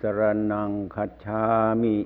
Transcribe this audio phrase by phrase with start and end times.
[0.00, 0.20] สร
[0.52, 1.42] นังคัจฉา
[1.82, 1.96] มิ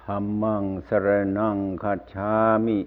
[0.00, 1.08] ธรรมังสร
[1.38, 2.32] นังคัจฉา
[2.66, 2.78] มิ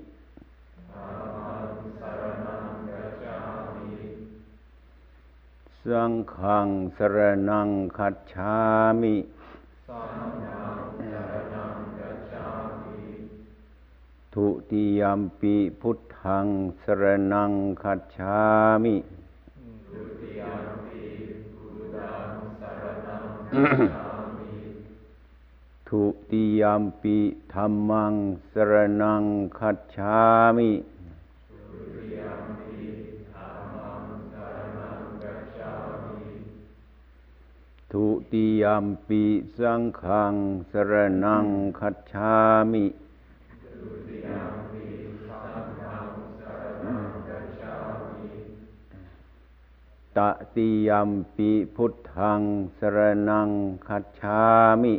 [5.86, 7.18] สังฆังสร
[7.50, 8.56] นังคัจฉา
[9.02, 9.16] มิ
[14.40, 16.48] ทุติยมปีพุทธัง
[16.84, 17.52] สรนัง
[17.84, 18.40] คัจฉา
[18.84, 18.96] มิ
[25.90, 27.18] ทุติยมปี
[27.54, 28.14] ธรรมัง
[28.52, 29.24] สรนัง
[29.60, 30.18] คัจฉา
[30.58, 30.72] มิ
[37.92, 39.24] ทุติยมปี
[39.58, 40.34] สังฆัง
[40.72, 41.46] สรนัง
[41.80, 42.34] คัจฉา
[42.74, 42.86] มิ
[50.18, 50.20] ต
[50.56, 52.42] ติยมปีพุทธัง
[52.78, 52.98] สร
[53.30, 53.50] นัง
[53.88, 54.42] คัจฉา
[54.82, 54.96] มิ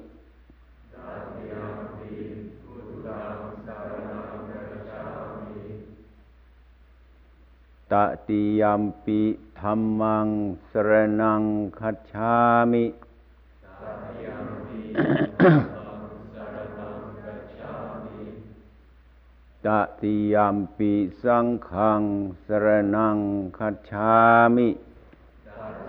[7.93, 7.95] ต
[8.29, 9.21] ติยมปี
[9.61, 10.29] ธรรมัง
[10.71, 10.91] สร
[11.21, 11.43] นัง
[11.81, 12.35] คัจฉา
[12.73, 12.85] มิ
[19.67, 19.69] ต
[20.01, 22.03] ติยมปีสังฆัง
[22.47, 23.19] สรนัง
[23.59, 24.13] คัจฉา
[24.57, 24.69] มิ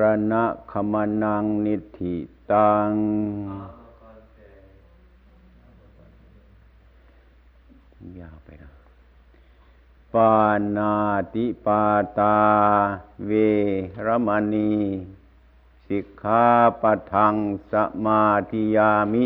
[0.00, 0.02] ร
[0.32, 2.16] ณะขมานังนิธิ
[2.52, 2.92] ตัง
[8.18, 8.70] ยาวไปนะ
[10.14, 10.34] ปา
[10.76, 10.92] นา
[11.34, 11.82] ติปา
[12.18, 12.38] ตา
[13.26, 13.30] เว
[14.06, 14.72] รมณี
[15.86, 16.44] สิกขา
[16.82, 17.34] ปทัง
[17.72, 17.74] ส
[18.04, 19.24] มาธิยามิ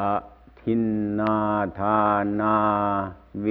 [0.00, 0.02] อ
[0.60, 0.84] ทิน
[1.18, 1.36] นา
[1.78, 2.00] ทา
[2.40, 2.56] นา
[3.40, 3.46] เว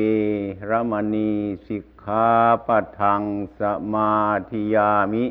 [0.70, 1.32] รมณี
[1.68, 2.28] สิกขา
[2.68, 3.22] ปะทัง
[3.60, 3.62] ส
[3.94, 4.14] มา
[4.50, 5.26] ธิยามิ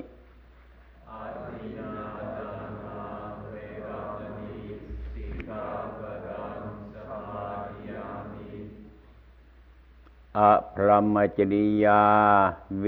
[10.38, 10.40] อ
[10.74, 12.04] พรหมจริยา
[12.80, 12.86] เว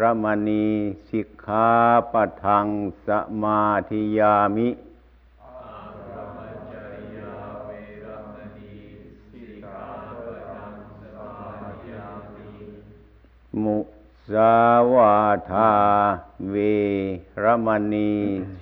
[0.00, 0.66] รมณี
[1.08, 1.68] สิกขา
[2.12, 2.66] ปะทัง
[3.06, 3.08] ส
[3.42, 3.60] มา
[3.90, 4.68] ธิยามิ
[13.62, 13.78] มุ
[14.32, 14.54] สา
[14.92, 15.16] วา
[15.50, 15.72] ทา
[16.48, 16.54] เว
[17.42, 18.12] รมณี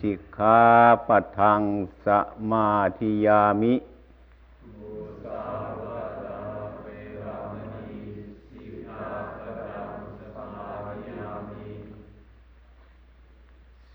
[0.00, 0.60] สิกขา
[1.06, 1.62] ปะทัง
[2.04, 2.06] ส
[2.50, 3.74] มาธิยามิ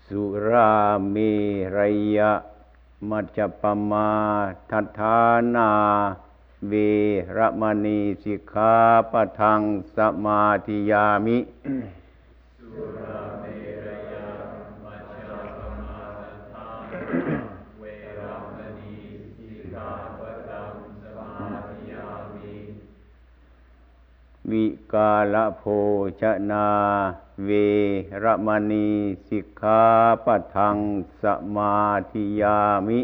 [0.06, 0.74] สุรา
[1.10, 1.16] เม
[1.76, 1.78] ร
[2.16, 2.32] ยะ
[3.08, 4.08] มัจจปมา
[4.70, 5.18] ทัฏฐา
[5.54, 5.70] นา
[6.66, 6.72] เว
[7.36, 8.74] รมณีสิกขา
[9.12, 9.60] ปะทัง
[9.96, 11.38] สมาธิยามิ
[24.50, 25.62] วิกาลโภ
[26.20, 26.68] ชนา
[27.44, 27.50] เว
[28.22, 28.88] รมณี
[29.28, 29.82] สิกขา
[30.24, 30.76] ปะทัง
[31.20, 31.78] สมา
[32.10, 33.00] ธิยามิ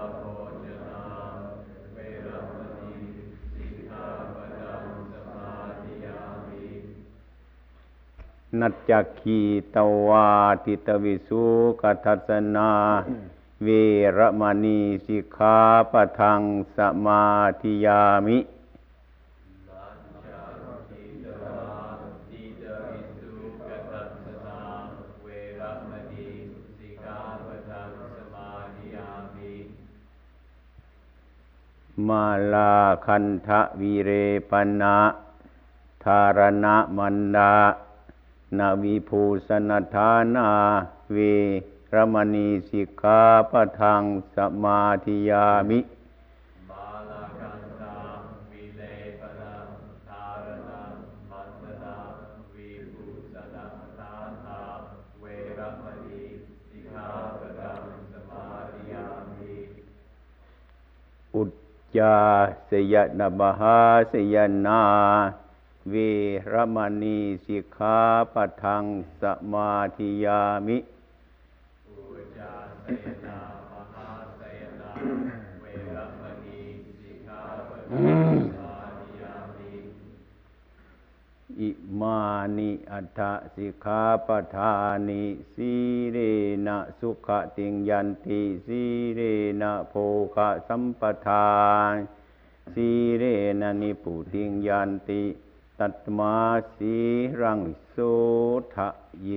[8.61, 9.41] นัจจคี
[9.75, 9.77] ต
[10.09, 10.29] วา
[10.65, 11.45] ติตวิสุ
[11.81, 12.71] กทัสนา
[13.62, 13.69] เว
[14.17, 15.59] รมณีสิกา
[15.93, 16.43] ปะทัง
[16.77, 17.25] สมา
[17.61, 18.39] ธิยามิ
[32.09, 32.75] มาลา
[33.06, 34.11] คันทะวีเร
[34.51, 34.99] ปนะ
[36.05, 37.53] ธารณะมันดา
[38.56, 38.85] นาว
[41.95, 44.03] รมณีสิกขาปะทัง
[44.35, 53.67] สมาธานบ
[53.99, 54.15] หา
[54.45, 54.61] นา
[55.21, 55.25] เว
[55.59, 56.23] รมณี
[56.69, 57.09] สิกขา
[57.41, 59.56] ปะทังสมาธิยามิ
[61.35, 61.43] อุ
[61.97, 62.17] จา
[62.71, 63.79] สยนามหา
[64.12, 64.37] สย
[64.67, 64.83] นา
[65.90, 65.94] เว
[66.52, 67.99] รมณีสิกขา
[68.35, 68.85] ปะทัง
[69.20, 70.79] สมาธิยามิ
[81.61, 81.70] อิ
[82.00, 82.20] มา
[82.56, 83.20] นิอัฏฐ
[83.55, 84.73] สิกขาปทา
[85.08, 85.23] นิ
[85.55, 85.73] สี
[86.12, 86.19] เร
[86.67, 88.82] นะสุขติงยันติสี
[89.14, 89.20] เร
[89.61, 89.94] นะโภ
[90.34, 91.50] คะสัมปทา
[91.91, 91.93] น
[92.75, 92.88] สี
[93.19, 93.25] เร
[93.61, 95.23] นะนิปุติงยันติ
[95.83, 96.37] ตัตมา
[96.77, 96.97] สี
[97.41, 97.97] รังโส
[98.75, 98.89] ทะ
[99.23, 99.31] เย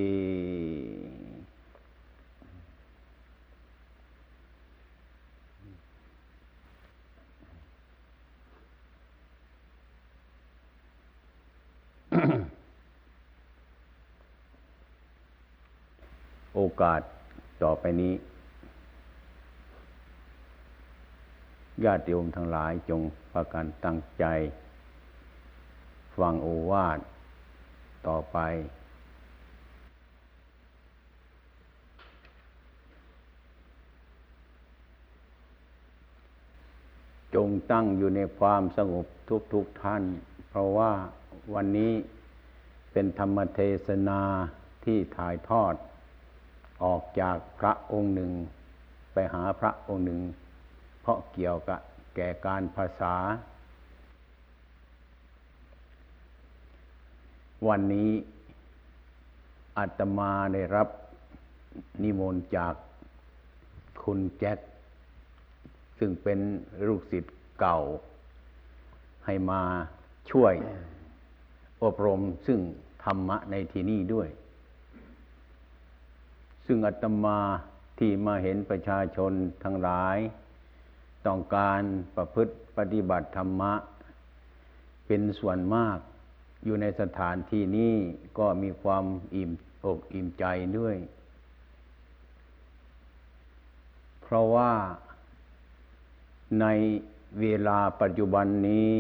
[16.56, 17.02] โอกาส
[17.64, 18.14] ต่อไปนี้
[21.84, 23.02] ญาติโยมทั้งหลายจง
[23.32, 24.26] พากันตั้งใจ
[26.18, 27.00] ฟังโอวาท
[28.08, 28.38] ต่อไป
[37.36, 39.06] จงตั้งอยู่ในความสงบ
[39.54, 40.04] ทุกๆทท่าน
[40.50, 40.92] เพราะว่า
[41.54, 41.94] วันนี้
[42.92, 44.22] เป็นธรรมเทศนา
[44.86, 45.74] ที่ถ่ายทอด
[46.84, 48.32] ออกจากพระองค์หนึ่ง
[49.14, 50.22] ไปหาพระองค์หนึ่ง
[51.02, 51.80] เพราะเกี่ยวกับ
[52.16, 53.16] แก่การภาษา
[57.70, 58.12] วันนี้
[59.78, 60.88] อาตมาได้รับ
[62.04, 62.74] นิมนต์จาก
[64.04, 64.58] คุณแจ็ค
[66.00, 66.40] ซึ่งเป็น
[66.88, 67.80] ลูกศิษย์เก่า
[69.26, 69.62] ให้มา
[70.32, 70.54] ช่วย
[71.84, 72.60] อบรมซึ่ง
[73.04, 74.30] ธรรมะในที่นี้ด้วย
[76.66, 77.40] ซึ่งอาตมา
[78.00, 79.32] ที่มาเห็นประชาชน
[79.64, 80.18] ทั้งหลาย
[81.26, 81.82] ต้องการ
[82.16, 83.74] ประพฤติปฏิบัติธรรมะ
[85.06, 85.98] เป็นส่วนมาก
[86.64, 87.94] อยู่ในสถานที่นี้
[88.38, 89.06] ก็มีความ
[89.36, 89.52] อิ่ม
[89.86, 90.46] อกอิ่มใจ
[90.78, 90.96] ด้วย
[94.22, 94.72] เพราะว่า
[96.62, 96.66] ใน
[97.40, 98.92] เวลาปัจจุบันนี้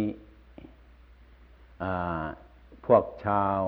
[2.85, 3.59] พวกชาว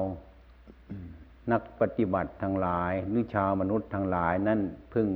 [1.52, 4.60] นักปฏิบัติทั้งหลาย หรือชาวมนุษย์ทั้งหลายนั่น
[4.92, 5.08] เพิ่ง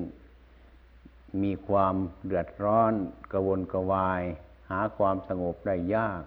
[1.44, 1.96] มีความ
[2.26, 2.94] เดือดร้อน
[3.32, 4.22] กระวนกระวาย
[4.70, 6.22] หาความสงบได้ยาก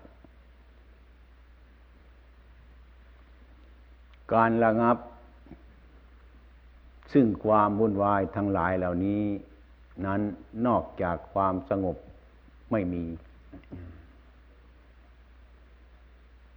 [4.35, 4.97] การระงับ
[7.13, 9.23] ซึ่งความวุ่นวายทั้งหลายเหล่านี้
[10.07, 10.21] นั้น
[10.67, 11.97] นอกจากความสงบ
[12.71, 13.05] ไม่มี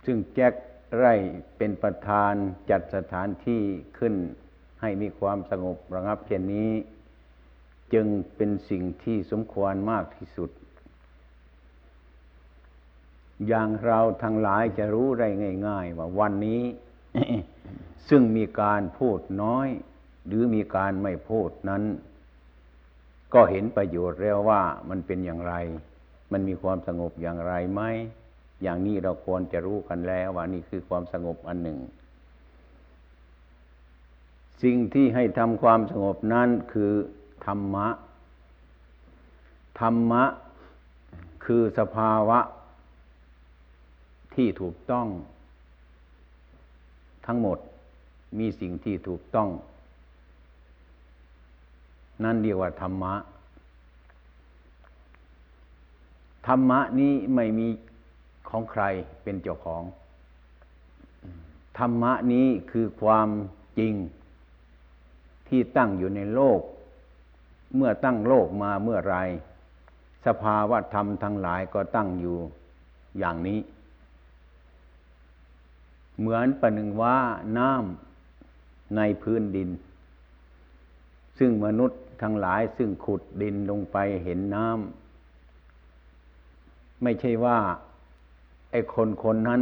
[0.06, 0.54] ซึ่งแจ็ค
[0.98, 1.14] ไร่
[1.58, 2.34] เป็นประธาน
[2.70, 3.62] จัดสถานที่
[3.98, 4.14] ขึ้น
[4.82, 6.72] ให้มีความสงบระงับเช่นนี้
[7.94, 10.50] จึงเป็นสิ่งที่สมควรมากที่สุด
[13.48, 15.28] อย่างเราทั้งหลายจะรู้ได้
[15.68, 16.62] ง่าย ๆ ว่าวันนี้
[18.10, 19.68] ซึ่งมีการพูดน้อย
[20.28, 21.84] หรือมีการไม่พูดนั้น
[23.34, 25.54] ก็เห็นประโยชน์แล้วว่ามันเป็นอย่างไร
[26.32, 27.82] มันมีความสงบอย่างไรไหม
[28.64, 31.80] อย่างนี้เราควรจะรู้กันแล้วว่านี่คือความสงบอันหนึ่ง
[34.64, 36.94] สิ่งที่ให้ทำความสงบนั้นคือ
[37.46, 37.88] ธรรมะ
[39.80, 40.24] ธรรมะ
[41.46, 42.40] คือสภาวะ
[44.36, 45.08] ที่ถูกต้อง
[47.26, 47.58] ทั้งหมด
[48.40, 49.50] มีสิ่งที่ถูกต้อง
[52.24, 53.14] นั่นเรียกว่าธรรมะ
[56.48, 57.68] ธรรมะนี้ไม่มี
[58.50, 58.84] ของใคร
[59.24, 59.84] เป็นเจ้าของ
[61.78, 63.30] ธรรมะนี้คือความ
[63.80, 63.94] จริง
[65.48, 66.60] ที่ตั้งอยู่ในโลก
[67.76, 69.18] เมื่อตั้งโลกมาเมื่อไร
[70.26, 72.38] สภาวะธรรมทั้งหลายก็ตั้งอยู่
[73.20, 73.60] อย่างนี้
[76.20, 77.18] เหมือนประหนึ่งว่า
[77.58, 79.70] น้ำในพื้นดิน
[81.40, 87.58] ซึ่งมนุษย์ทั้งหลายซึ่งขุดดินลงไปเห็นน้ำไม่ใช่ว่า
[88.72, 89.62] ไอ้คนคนนั้น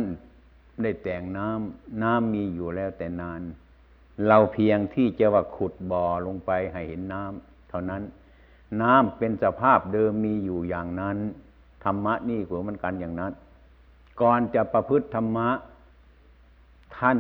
[0.81, 3.41] ได้แต่งน้ำน้ำมีอยู่แล้วแต่นาน
[4.27, 8.03] เราเพียงที่จะว่าขุดบ่อลงไปให้เห็นน้ำเท่านั้น
[8.81, 11.17] น้ำเป็นสภาพเดิมมีอยู่อย่างนั้น
[11.84, 13.34] ธรรมะนี่ก็เหมือนกันอย่างนั้น
[14.22, 15.50] ก่อนจะประพฤติธรรมะ
[16.98, 17.19] ท่าน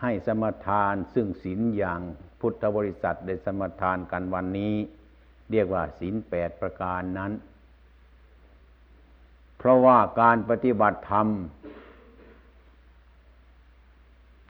[0.00, 2.00] ให้สมทานซึ่งศีลอย่าง
[2.40, 4.74] พุทธบริษัทได้สมทานกันวันนี้
[5.50, 7.32] เรียกว่าศีลแปดประการนั้น
[9.58, 11.28] เพราะว่าการปฏิบัติธรรม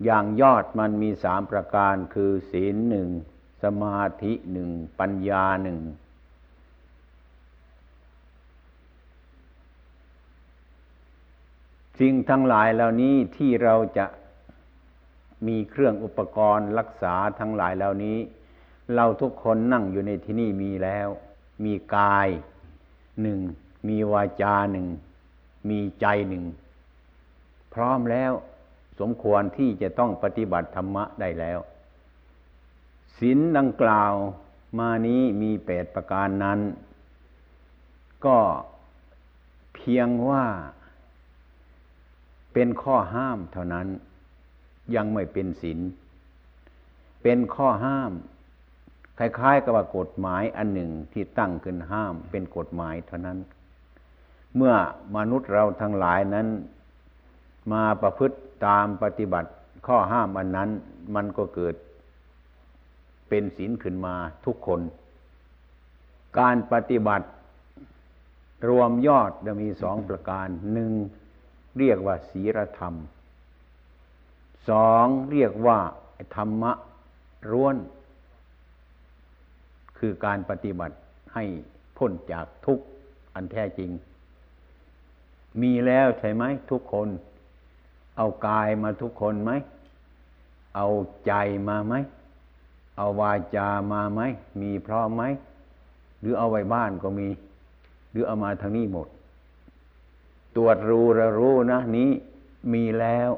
[0.04, 3.08] อย่างยอดมันมีสามประการคือศีลหนึ่ง
[3.62, 4.70] สมาธิหนึ่ง
[5.00, 5.80] ปัญญาหนึ่ง
[12.00, 14.06] สิ่งทั้งหลายเหล่านี้ที่เราจะ
[15.46, 18.18] มีเครื่องอุปกรณ์รักษาทั้งหลายเหล่านี้
[18.94, 21.08] เราทุกคนนั่งอยู่ในที่นี่มีแล้ว
[21.64, 22.28] มีกาย
[23.22, 23.40] หนึ่ง
[23.88, 24.86] มีวาจาหนึ่ง
[25.70, 26.44] มีใจหนึ่ง
[27.74, 28.32] พร้อมแล้ว
[29.00, 31.58] สมควรที่จะต้องปฏิบัติธรรมะได้แล้ว
[33.18, 34.12] ศีลดังกล่าว
[34.78, 36.60] มานี้มีแปดประการนั้น
[38.26, 38.38] ก็
[39.74, 40.44] เพียงว่า
[42.54, 43.86] เป็นข้อห้ามเท่านั้น
[44.94, 45.80] ยังไม่เป็นศีล
[47.22, 48.12] เป็นข้อห้าม
[49.18, 53.38] คล้ายๆ กับว่ากฎหมายอันหนึ่งที่ตั้งขึ้นห้าม เป็นกฎหมายเท่านั้น
[54.56, 54.74] เมื่อ
[55.16, 56.48] มนุษย์เราทั้งหลายนั้น
[57.72, 59.50] มาประพฤติตามปฏิบัติ
[59.86, 60.70] ข้อห้ามอันนั้น
[61.14, 61.74] มันก็เกิด
[63.28, 64.80] เป็นศีลขึ้นมาทุกคน
[66.38, 67.26] การปฏิบัติ
[68.68, 70.92] รวมยอดจะมีสองประการหนึ่ง
[71.78, 72.94] เรียกว่าศีลธรรม
[74.68, 75.78] สองเรียกว่า
[76.36, 76.72] ธรรมะ
[77.50, 77.76] ร้วน
[79.98, 80.96] คือการปฏิบัติ
[81.34, 81.44] ให้
[81.96, 82.84] พ้นจากทุกข์
[83.34, 83.90] อันแท้จริง
[85.62, 87.08] มีแล้วใช่ไหมทุกคน
[88.16, 89.52] เอากายมาทุกคนไหม
[90.76, 90.88] เอา
[91.26, 91.32] ใจ
[91.68, 91.94] มาไหม
[92.96, 94.20] เอาวาจามาไหม
[94.60, 95.24] มีพร้อมไหม
[96.20, 97.28] หรือเอาไว้บ้านก็มี
[98.10, 99.08] หรือเอามาทางนี้หมด
[100.56, 102.10] ตรวจรู้ระรู้นะนี้
[102.72, 103.30] มีแล้ว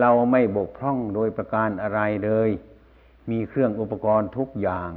[0.00, 2.50] เราไม่บกพร่องโดยประการอะไรเลย
[3.30, 4.92] มีเครื่องอุปกรณ์ทุกอย่าง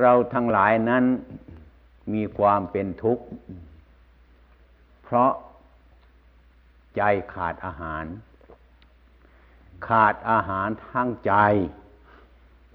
[0.00, 1.04] เราทั้งหลายนั้น
[2.14, 3.24] มีความเป็นทุกข์
[5.02, 5.32] เพราะ
[6.96, 7.02] ใจ
[7.34, 8.04] ขาดอาหาร
[9.88, 11.34] ขาดอาหารทั้งใจ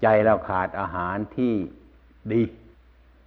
[0.02, 1.54] ใจเราขาดอาหารที่
[2.32, 2.42] ดี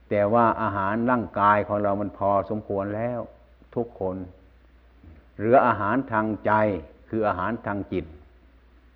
[0.09, 3.19] แต่ว่าอาหารร่างกายของเรามันพอสมควรแล้ว
[3.75, 4.15] ทุกคน
[5.35, 6.51] เหลืออาหารทางใจ
[7.09, 8.05] คืออาหารทางจิต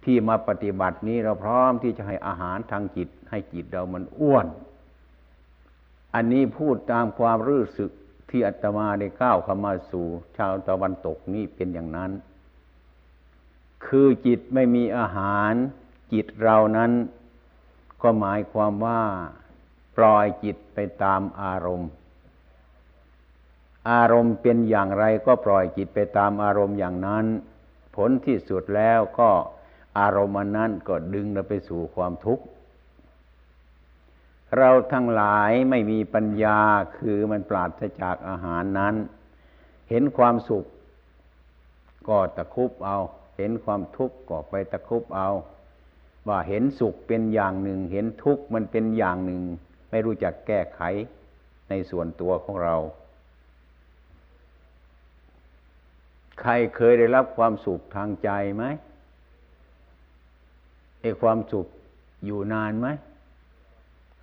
[0.03, 4.47] ที่มาปฏิบัตินี้เราพร้อมที่จะให้อาหารทางจิต ให้จิตเรามันอ้วน
[6.13, 7.91] อันนี้พูดตามความรู้สึก
[8.29, 12.11] ที่อาตมาได้ก้าวเข้ามาสู่ ชาวตะวันตกนี่เป็นอย่างนั้น
[13.85, 15.53] คือจิตไม่มีอาหาร
[16.13, 16.91] จิตเรานั้น
[18.01, 19.01] ก็หมายความว่า
[19.97, 21.89] ปล่อยจิตไปตามอารมณ์
[23.91, 27.25] อารมณ์เป็นอย่างไรก็ปล่อยจิตไปตามอารมณ์อย่างนั้น
[27.95, 29.29] ผลที่สุดแล้วก็
[29.99, 32.43] อารมณ์นั้นก็ดึงเราไปสู่ความทุกข์
[34.57, 36.59] เราทั้งหลายไม่มีปัญญา
[36.97, 38.95] คือมันปราศจากอาหารนั้น
[39.89, 40.65] เห็นความสุข
[42.07, 42.97] ก็ตะคุบเอา
[43.37, 45.29] เห็นความทุกข์ก็ไปตะคุบเอา
[46.27, 49.41] ว่าเห็นสุขเป็นอย่างหนึ่ง เห็นทุกข์มันเป็นอย่างหนึ่ง
[49.89, 50.81] ไม่รู้จักแก้ไข
[51.69, 52.75] ในส่วนตัวของเรา
[56.41, 58.65] ใครเคยได้รับความสุขทางใจไหม
[61.01, 61.65] ไอ้ความสุข
[62.25, 62.87] อยู่นานไหม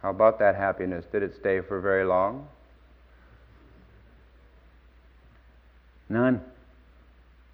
[0.02, 1.04] How about that happiness?
[1.12, 2.34] Did it stay for very long?
[6.16, 6.34] นั่น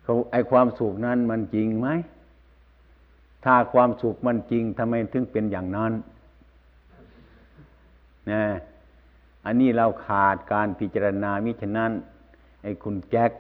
[0.03, 1.89] เขาไอ้ความสุขนั้นมันจริงไหม
[3.45, 5.93] ถ้าความสุขมันจริงทำไมถึงเป็นอย่างนั้น
[8.31, 8.43] นะ
[9.47, 11.91] อันนี้เราขาดการพิจารณามิฉะนั้น
[12.63, 13.31] ไอ้คุณแจ็ค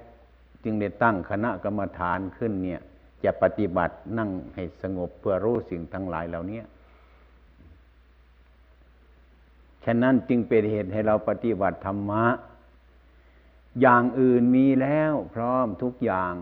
[0.66, 2.80] จึงได้ตั้งคณะกรรมฐานขึ้นเนี่ย
[3.24, 6.60] จะปฏิบัตินั่งให้สงบเพื่อรู้สิ่งทั้งหลายเหล่านี้
[9.84, 12.24] ฉะนั้นจึงเป็นเหตุให้เราปฏิบัติธรรมะ
[13.80, 16.34] อย่างอื่นมีแล้วพร้อมทุกอย่าง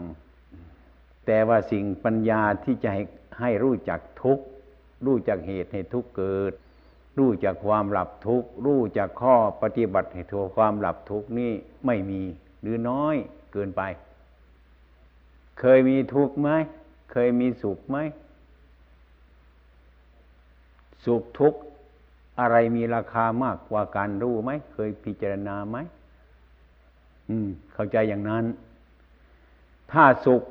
[1.26, 3.02] แต่ว่าสิ่งปัญญาที่จะให้
[3.40, 4.38] ให้รู้จักทุก
[5.06, 6.52] รู้จักเหตุให้ทุกเกิด
[7.18, 11.52] รู้จักความหลับทุกรู้จักข้อปฏิบัติให้ทัวความหลับทุกนี่
[11.86, 12.22] ไม่มี
[12.60, 13.14] หรือน้อย
[13.52, 13.82] เกินไป
[15.60, 16.50] เคยมีทุกข์ไหม
[17.12, 17.96] เคยมีสุขไหม
[21.04, 21.60] สุขทุกข์
[22.40, 25.76] อะไรมีราคามากกว่าการรู้ไหม เคยพิจารณาไหม
[27.28, 28.44] อืม เข้าใจอย่างนั้น
[29.92, 30.42] ถ้าสุข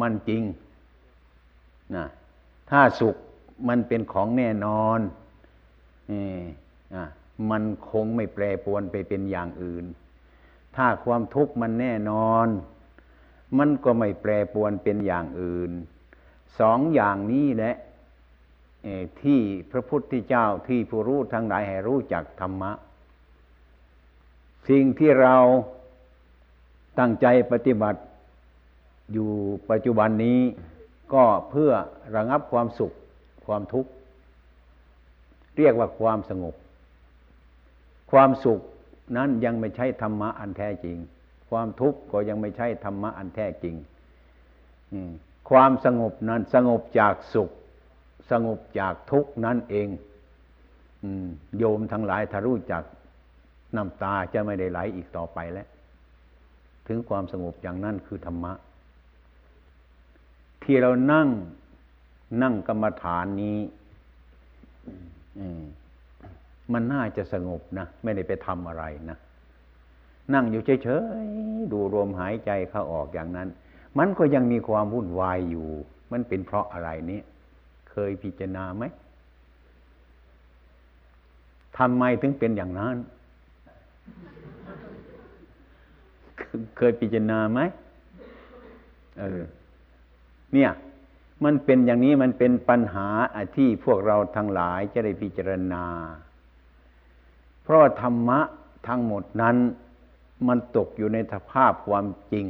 [0.00, 0.42] มันจริง
[1.96, 2.06] นะ
[2.70, 3.16] ถ้าสุข
[3.68, 5.00] มันเป็นของแน่นอน
[6.10, 6.26] นี่
[7.50, 9.84] มันคงไม่แปรปวนไปเป็นอย่างอื่น
[10.76, 12.46] ถ้าความทุกข์มันแน่นอน
[13.58, 15.70] มันก็ไม่แปรปวนเป็นอย่างอื่น
[16.60, 17.74] สองอย่างนี้แหละ
[19.22, 19.40] ที่
[19.70, 22.72] พระพุทธเจ้าที่ผู้รู้ทั้งหลายให้รู้จักธรรมะ
[24.68, 25.36] สิ่งที่เรา
[26.98, 28.00] ตั้งใจปฏิบัติ
[29.12, 29.30] อยู่
[29.70, 30.40] ปัจจุบันนี้
[31.14, 31.72] ก็เพื่อ
[32.14, 32.92] ระงับความสุข
[33.46, 33.90] ความทุกข์
[35.56, 36.54] เรียกว่าความสงบ
[38.10, 38.60] ความสุข
[39.16, 40.96] นั้นยังไม่ใช่ธรรมะอันแท้จริง
[41.50, 43.74] ความทุกข์ก็ยังไม่ใช่ธรรมะอันแท้จริง
[45.50, 47.50] ความสงบนั้นสงบจากสุข
[48.30, 49.88] สงบจากทุกข์นั่นเอง
[51.58, 52.82] โยมทั้งหลายถ้ารู้จัก
[53.76, 55.68] น้ำตาจะไม่ได้ไหลอีกต่อไปแล้ว
[56.86, 58.52] ถึงความสงบอย่างนั้นคือธรรมะ
[60.64, 61.28] ที่เรานั่ง
[62.42, 63.58] นั่งกรรมฐานนี้
[66.72, 69.18] มันน่าจะสงบนะ ไม่ได้ไปทำอะไรนะ
[70.34, 70.88] นั่งอยู่เฉ
[71.24, 73.48] ยๆดูลมหายใจเข้าออกอย่างนั้น
[73.98, 75.68] มันก็ยังมีความวุ่นวายอยู่
[76.12, 77.20] มันเป็นเพราะอะไรนี้
[77.90, 78.84] เคยพิจารณาไหม
[81.78, 82.96] ทำไมถึงเป็นอย่างนั้น
[86.76, 87.60] เคยพิจารณาไหม
[89.18, 89.40] เออ
[90.54, 90.70] เนี่ย
[91.44, 93.08] มันเป็นอย่างนี้มันเป็นปัญหา
[93.56, 95.84] ที่พวกเราทั้งหลายจะได้พิจารณา
[97.62, 98.40] เพราะธรรมะ
[98.88, 99.56] ทั้งหมดนั้น
[100.48, 102.46] มันตกอยู่ในสภาพความจริง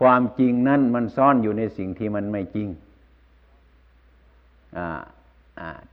[0.00, 2.68] ความจริงนั้นมันซ่อนอยู่ในสิ่งที่มันไม่จริง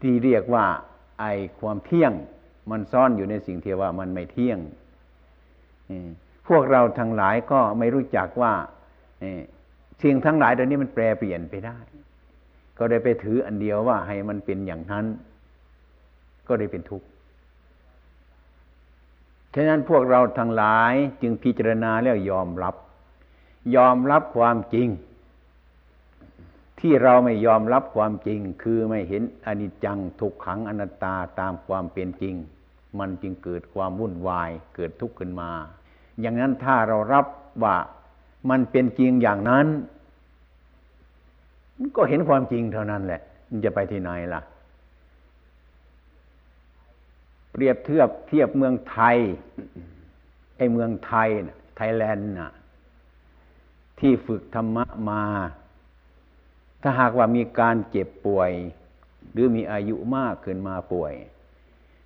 [0.01, 0.65] ที่เรียกว่า
[1.19, 1.25] ไอ
[1.59, 2.13] ความเที่ยง
[2.71, 4.59] มันซ่อนอยู่ในสิ่งที่ว่ามันไม่เที่ยง
[6.47, 8.53] พวกเราทั้งหลายก็ไม่รู้จักว่า
[10.03, 11.77] สิ่งทั้งหลายตอนนี้มันแปรเปลี่ยนไปได้
[12.77, 15.05] ก็ได้ไปถืออันเดียวว่าให้มันเป็นอย่างนั้น
[16.47, 17.07] ก็ได้เป็นทุกข์
[19.55, 22.75] ฉะนั้นพวกเราทั้งหลายจึงพิจารณาแล้วยอมรับ
[23.75, 24.87] ยอมรับความจริง
[26.79, 32.35] ที่เราไม่ยอมรับความจริง คือไม่เห็นอนิจจังทุกขังอนัตตาตามความเป็นจริง
[32.99, 35.51] มันจึงเกิดความวุ่นวายเกิดทุกข์ขึ้นมา
[36.21, 37.25] อย่างนั้นถ้าเรารับ
[37.63, 37.75] ว่า
[38.49, 39.67] มันเป็นจริงอย่างนั้น
[41.95, 44.41] ก็เห็นความจริงเท่านั้นแหละ มันจะไปที่ไหนล่ะ
[47.51, 49.17] เปรียบเทียบเทียบเมืองไทย
[50.57, 52.51] ไอเมืองไทยนะไทยแลนด์น่ะ
[53.99, 55.23] ที่ฝึกธรรมะมา
[56.81, 58.51] ถ้าหากว่ามีการเจ็บป่วย
[59.31, 61.13] หรือมีอายุมากขึ้นมาป่วย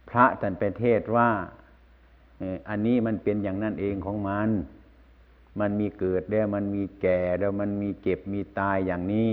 [0.09, 1.29] พระท่านไปเทศว่า
[2.69, 4.49] อันนี้มันเป็นอย่างนั้นเองของมัน
[5.59, 9.29] มันมีเกิดแล้วมันมีแก่แล้วมันมีเก็บมีตายอย่างนี้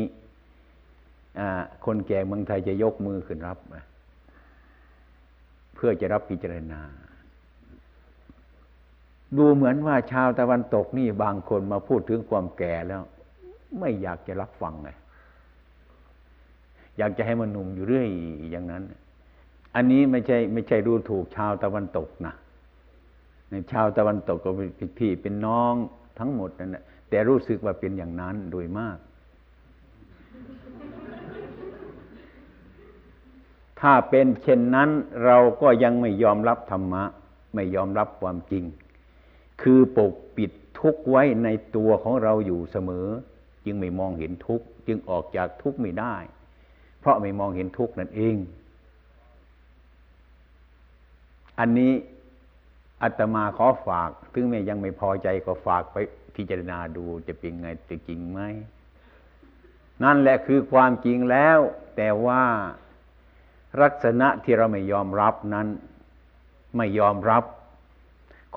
[1.84, 6.80] คนแก่เมืองไทยจะยกมือขึ้นรับเพื่อจะรับพิจารณา
[9.36, 13.02] ดูเหมือนว่าชาวตะวันตกนี่บางคนมาพูดถึงความแก่แล้ว
[13.78, 14.90] ไม่อยากจะรับฟังไง
[16.98, 18.08] อยากจะให้มันหนุ่มอยู่เรื่อย
[18.50, 18.82] อย่างนั้น
[19.74, 22.34] อันนี้ไม่ใช่ไม่ใช่ดูถูกชาวตะวันตกนะ
[23.50, 25.74] ในชาวตะวันตกก็เป็นพี่เป็นน้อง
[26.18, 28.98] ทั้งหมดนั่นแหละแต่รู้สึกว่าเป็นอย่างนั้นโดยมาก
[33.82, 34.90] ถ้าเป็นเช่นนั้น
[35.24, 37.04] เราก็ยังไม่ยอมรับธรรมะ
[37.54, 38.64] ไม่ยอมรับความจริง
[39.62, 43.06] คือปกปิดทุกข์ไว้ในตัวของเราอยู่เสมอ
[43.64, 46.16] จึงไม่มองเห็นทุกข์จึงออกจากทุกข์ไม่ได้
[47.00, 48.36] เพราะไม่มองเห็นทุกข์นั่นเอง
[51.58, 51.92] อันนี้
[53.02, 55.96] อาตมาขอฝาก ถึงแม้ยังไม่พอใจก็ฝากไป
[56.34, 58.40] พิจารณาดูจะเป็นไงจะจริงไหม
[60.02, 61.58] นั่นแหละคือความจริงแล้ว
[61.96, 62.42] แต่ว่า
[63.80, 65.66] ลักษณะที่เราไม่ยอมรับนั้น
[66.76, 67.44] ไม่ยอมรับ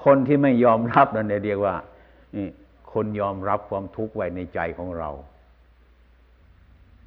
[0.04, 1.75] คนที่ไม่ยอมรับนั่นเรียกว่า
[2.93, 5.10] คนยอมรับความทุกข์ไว้ในใจของเรา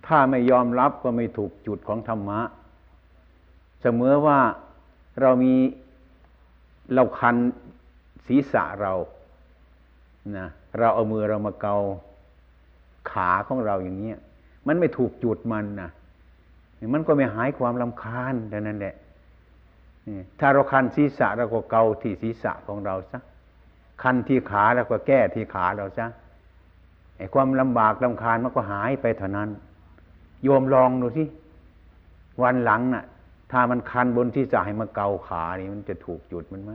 [0.06, 2.40] ถ้าไม่ยอมรับก็ไม่ถูกจุดของธรรมะ
[3.82, 4.38] เสมอว่า
[5.20, 5.54] เรามี
[6.94, 7.36] เราคัน
[8.26, 8.94] ศีรษะเรา
[10.36, 11.76] นะเราเอามือเรามาเกา
[13.10, 14.18] ขาของเราอย่างเนี้ย
[14.66, 15.90] มันไม่ถูกจุดมันนะ
[16.94, 18.94] มันก็ไม่หายความลำคาญดังนั้นแหละ
[20.40, 23.20] ถ้าเราคันศีรษะเราก็เกาที่ศีรษะของเราซะ
[24.02, 26.06] คันที่ขาเราก็แก้ที่ขาเราซะ
[27.16, 29.48] ไอ้ความลำบากลำคาญมันก็หายไปเท่านั้น
[30.44, 31.24] โยมลองดูสิ
[32.42, 33.04] วันหลังน่ะ
[33.52, 36.70] ถ้ามันคันบนที่จะให้มาเกาขานี่มันจะถูกจุดมันไหม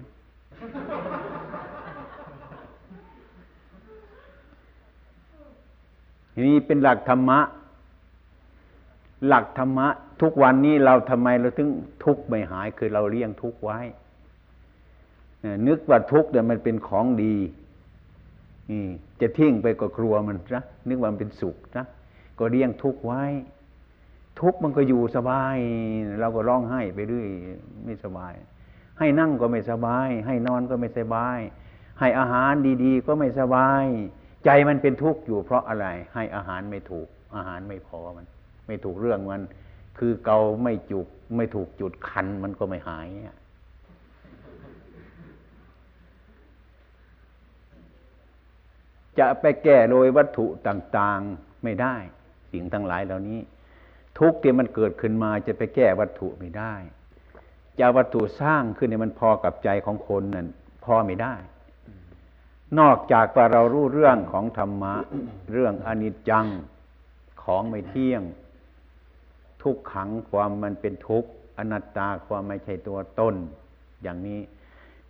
[6.33, 7.39] ทีนี้เป็นหลักธรรมะ
[9.27, 9.87] หลักธรรมะ
[10.21, 11.69] ทุกวันนี้เราทำไมเราถึง
[12.05, 13.79] ทุกข์ไม่หายคือเราเลี้ยงทุกข์ไว้
[15.67, 17.35] นึกว่าทุกข์เนี่ยมันเป็นของดี
[18.71, 18.83] นี่
[19.21, 21.85] จะทิ้งไปก็กลัวมันนะนึกว่ามันเป็นสุขนะ
[22.39, 23.23] ก็เลี้ยงทุกข์ไว้
[24.41, 25.55] ทุกข์มันก็อยู่สบาย
[26.19, 27.27] เราก็ร้องไห้ไปเรื่อย
[27.85, 28.33] ไม่สบาย
[28.99, 31.39] ให้นั่งก็ไม่สบาย ให้นอนก็ไม่สบาย
[31.99, 33.85] ให้อาหารดี ๆ ก็ไม่สบาย
[34.45, 38.25] ใจมันเป็นทุกข์อยู่เพราะอะไร ให้อาหารไม่ถูก อาหารไม่พอมัน
[38.67, 39.41] ไม่ถูกเรื่องมัน
[39.97, 43.07] คือเกาไม่จุก ไม่ถูกจุดคันมันก็ไม่หาย
[49.19, 51.95] จะไปแก้โดยวัตถุต่างๆไม่ได้
[52.51, 53.39] สิ่งทั้งหลายเหล่านี้
[54.19, 56.73] ทุกที่มันเกิดขึ้นมาจะไปแก้วัตถุไม่ได้
[57.79, 60.47] จะวัตถุสร้างขึ้นเนี่ยมันพอกับใจของคนนั่น
[60.85, 61.35] พอไม่ได้
[62.79, 64.95] นอกจากว่าเรารู้เรื่องของธรรมะ
[65.51, 66.47] เรื่องอนิจจัง
[67.43, 68.21] ของไม่เที่ยง
[69.63, 73.35] ทุกขังความมันเป็นทุกข์อนัตตาความไม่ใช่ตัวตน
[74.03, 74.39] อย่างนี้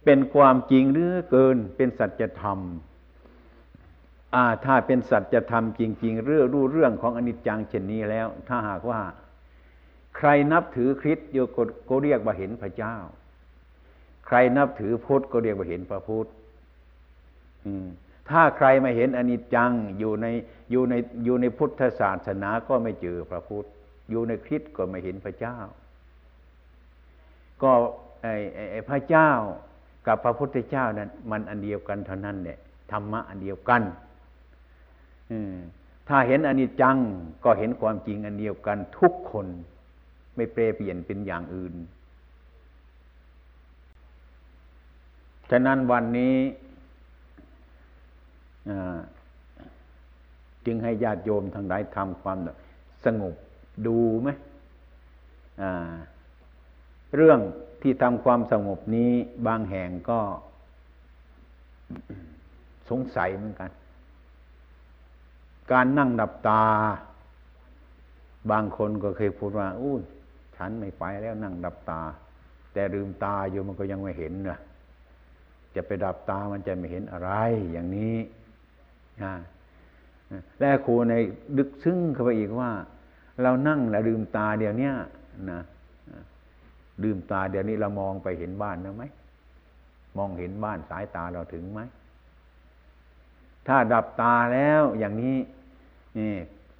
[0.05, 2.59] เป็นความจริงหรือเกินเป็นสัจธรรม
[4.35, 9.01] อ่าถ้าเป็นสัจธรรมจริง ๆ เรื่องรู้เรื่องของอนิจจังเช่นนี้แล้ว ถ้าหากว่า
[10.17, 11.57] ใครนับถือคริสต์โยก
[11.89, 12.95] ก็เรียกว่าเห็นพระเจ้า
[14.27, 16.27] ใครนับถือพุทธก็เรียกว่าเห็นพระพุทธ
[18.29, 20.27] ถ้าใครไม่เห็นอนิจจังอยู่ใน
[20.71, 20.93] อยู่ใน
[21.25, 23.67] อยู่ในพุทธศาสนาก็ไม่เจอพระพุทธ
[24.09, 25.57] อยู่ในคริสต์ก็ไม่เห็นพระเจ้า
[27.63, 27.71] ก็
[28.21, 29.29] ไอ้ไอ้ไอพระเจ้า
[30.07, 32.57] กับพระพุทธเจ้านั้นมันอันเดียวกันเท่านั้นแหละ
[32.91, 33.81] ธรรมะอันเดียวกัน
[36.07, 36.97] ถ้าเห็นอนิจจัง
[37.43, 39.47] ก็เห็นความจริงอันเดียวกันทุกคน
[40.35, 41.73] ไม่เปรเปลี่ยนเป็นอย่างอื่น
[45.51, 46.35] ฉะนั้นวันนี้
[50.65, 52.37] จึงให้ญาติโยมทั้งหลายทำความ
[53.05, 53.35] สงบ
[53.87, 54.29] ดูไหม
[57.15, 57.39] เรื่อง
[57.81, 59.11] ที่ทำความสงบนี้
[59.47, 60.19] บางแห่งก็
[62.89, 63.71] สงสัยเหมือนกัน
[65.71, 66.63] การนั่งดับตา
[68.51, 69.95] บางคนก็เคยพูดว่าอู้
[70.57, 72.01] ฉันไม่ไปแล้วนั่งดับตา
[72.73, 74.59] แต่ลืมตาอยู่มันก็ยังไม่เห็นนะ
[75.75, 77.31] จะไปดับตามันจะไม่เห็นอะไร
[77.71, 78.17] อย่างนี้
[80.59, 81.15] และครูใน
[81.57, 82.71] ดึกซึ้งเข้าไปอีกว่า
[83.41, 84.91] เรานั่งแล้วลืมตาเดี๋ยวนี้
[85.51, 85.61] นะ
[87.03, 89.03] ลืมตาเดี๋ยวนี้เรามองไปเห็นบ้านแล้ไหม
[90.17, 91.81] มองเห็นบ้านสายตาเราถึงไหม
[93.67, 95.37] ถ้าดับตาแล้วอย่างนี้
[96.17, 96.33] นี่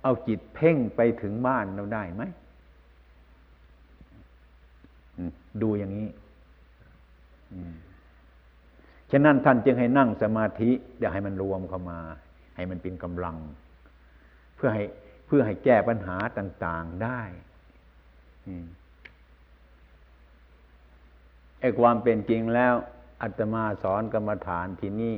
[0.03, 2.23] เอาจิตเพ่งไปถึงบ้านเราได้ไหม
[5.61, 6.09] ดูอย่างนี้
[9.11, 11.99] ฉะนั้นท่านจึงให้นั่งสมาธิอย่าให้มันรวมเข้ามา
[12.55, 13.37] ให้มันเป็นกำลัง
[14.55, 14.83] เพื่อให้
[15.35, 17.21] พื่อให้แก้ปัญหาต่าง ๆได้
[21.59, 22.73] ไอ้ความเป็นจริงแล้ว
[23.21, 25.17] อาตมาสอนกรรมฐานที่นี่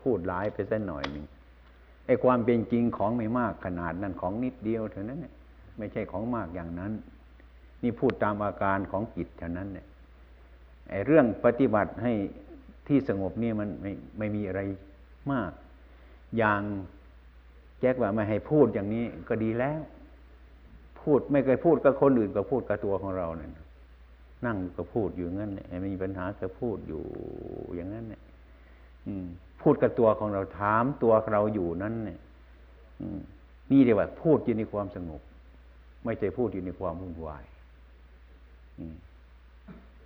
[0.00, 1.26] พูดหลายไปสักหน่อยหนึ่ง
[2.06, 5.34] ไอ้ความเป็นจริงของไม่มากขนาดนั้นของนิดเดียวเท่านั้นเนี่ย
[5.78, 6.92] ไม่ใช่ของมากอย่างนั้น
[7.82, 9.86] นี่พูดตามอาการของจิตเท่านั้นเนี่ย
[10.90, 12.12] ไอ้เรื่องปฏิบัติให้
[12.86, 14.60] ที่สงบนี่มันไม่ไม่มีอะไร
[15.32, 15.50] มาก
[16.38, 16.62] อย่าง
[17.80, 19.80] แจ็คว่าไม่ให้พูดอย่างนี้ก็ดีแล้ว
[21.02, 23.50] พูดไม่เคยพูดกับคนอื่นก็พูดกับตัวของเราเนี่ย
[24.46, 27.02] นั่งก็พูดอยู่งั้นเนี่ยมีปัญหาก็พูดอยู่
[27.74, 28.22] อย่างนั้นเนี่ย
[29.62, 32.18] พูดกับตัวของเราถามตัวเราอยู่นั้นเนี่ย
[33.70, 35.20] นี่เรียกว่า พูดอยู่ในความสงบ
[36.04, 37.44] ไม่ใช่พูดอยู่ในความวุ่นวาย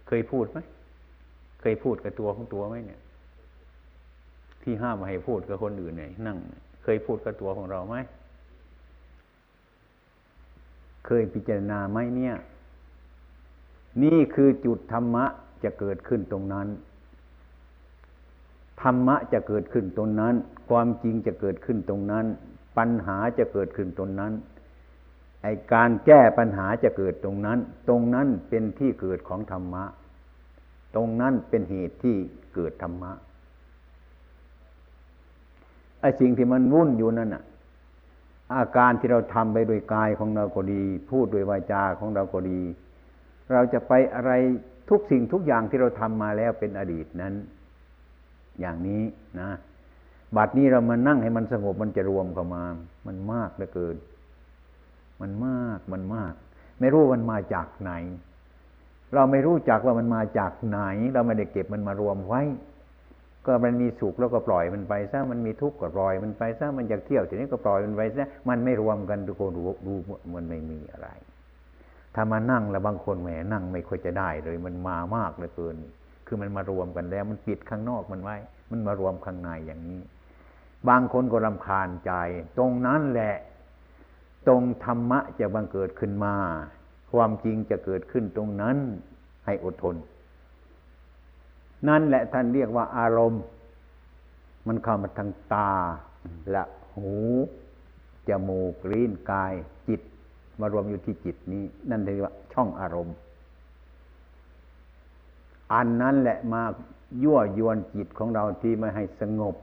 [0.09, 0.59] เคยพูดไหม
[1.61, 3.01] เคยพูดกับตัวของตัวไหมเนี่ย
[4.63, 7.97] ที่ห้ามมาให้พูดกับคนอื่นเนี่ยนั่งเคยพูดกับตัวของเราไหม
[11.07, 12.35] เคยพิจารณาไหมเนี่ย
[14.03, 15.25] นี่คือจุดธรรมะ
[15.65, 16.69] จะเกิดขึ้นตรงนั้น
[18.83, 20.35] ธรรมะจะเกิดขึ้นตรงนั้น
[20.71, 22.27] ความจริงจะเกิดขึ้นตรงนั้น
[22.79, 24.33] ปัญหาจะเกิดขึ้นตรงนั้น
[25.43, 29.85] ไอการแก้ปัญหาจะเกิดตรงนั้น ตรงนั้นเป็นที่เกิดของธรรมะ
[30.95, 32.17] ตรงนั้นเป็นเหตุที่
[32.55, 33.13] เกิดธรรมะ
[36.05, 37.43] ไอ้สิ่งที่มันวุ่นอยู่นั่นอะ
[38.55, 42.61] อาการที่เราทำไปโดยกายของเราก็ดี พูดโดยวาจาของเราก็ดี
[43.53, 44.33] เราจะไปอะไร
[44.91, 47.35] ทุกสิ่งทุกอย่างที่เราทำมาแล้วเป็นอดีตนั้น
[48.61, 49.03] อย่างนี้
[49.41, 49.51] นะ
[50.37, 52.65] บัดนี้เรามานั่งให้มันสงบมันจะรวมเข้ามา
[53.07, 53.97] มันมากเหลือเกิน
[55.21, 56.35] มันมากมันมาก
[56.81, 57.93] ไม่รู้มันมาจากไหน
[59.15, 60.79] เราไม่รู้จักว่ามันมาจากไหน
[61.15, 62.43] เราไม่ได้เก็บมันมารวมไว้
[63.47, 69.95] ก็มันมีสุขแล้วก็ปล่อยมันไปซะมันมีทุกข์ก็ปล่อยมันไปซะมันอยากเที่ยวทีนี้ก็ปล่อยมันไปซะมันไม่รวมกันทุกคนดูดู
[70.35, 71.09] มันไม่มีอะไร
[72.15, 75.77] ถ้ามานั่งแล้วบางคนแหมนั่งไม่ค่อยจะได้เลย มันมามากเหลือเกิน
[76.27, 78.37] คือมันมารวมกันแล้ว มันปิดข้างนอกมันไว้
[78.71, 80.01] มันมารวมข้างในอย่างนี้
[80.89, 82.13] บางคนก็รำคาญใจ
[82.59, 83.37] ตรงนั้นแหละ
[84.47, 86.35] ตรงธรรมะจะบังเกิดขึ้นมา
[87.13, 88.77] ความจริงจะเกิดขึ้นตรงนั้น
[89.45, 89.97] ให้อดทน
[91.89, 93.43] นั่นแหละท่านเรียกว่าอารมณ์
[94.67, 95.73] มันเข้ามาทางตา
[96.51, 96.63] และ
[96.95, 97.13] หู
[98.29, 99.55] จมูกลิ้นกาย
[99.89, 100.01] จิต
[100.61, 103.15] มารวมอยู่ที่จิตนี้ นั่นเรียกว่าช่องอารมณ์
[105.73, 106.63] อันนั้นแหละมา
[107.23, 109.55] ยั่วยวนจิตของเราที่ไม่ให้สงบ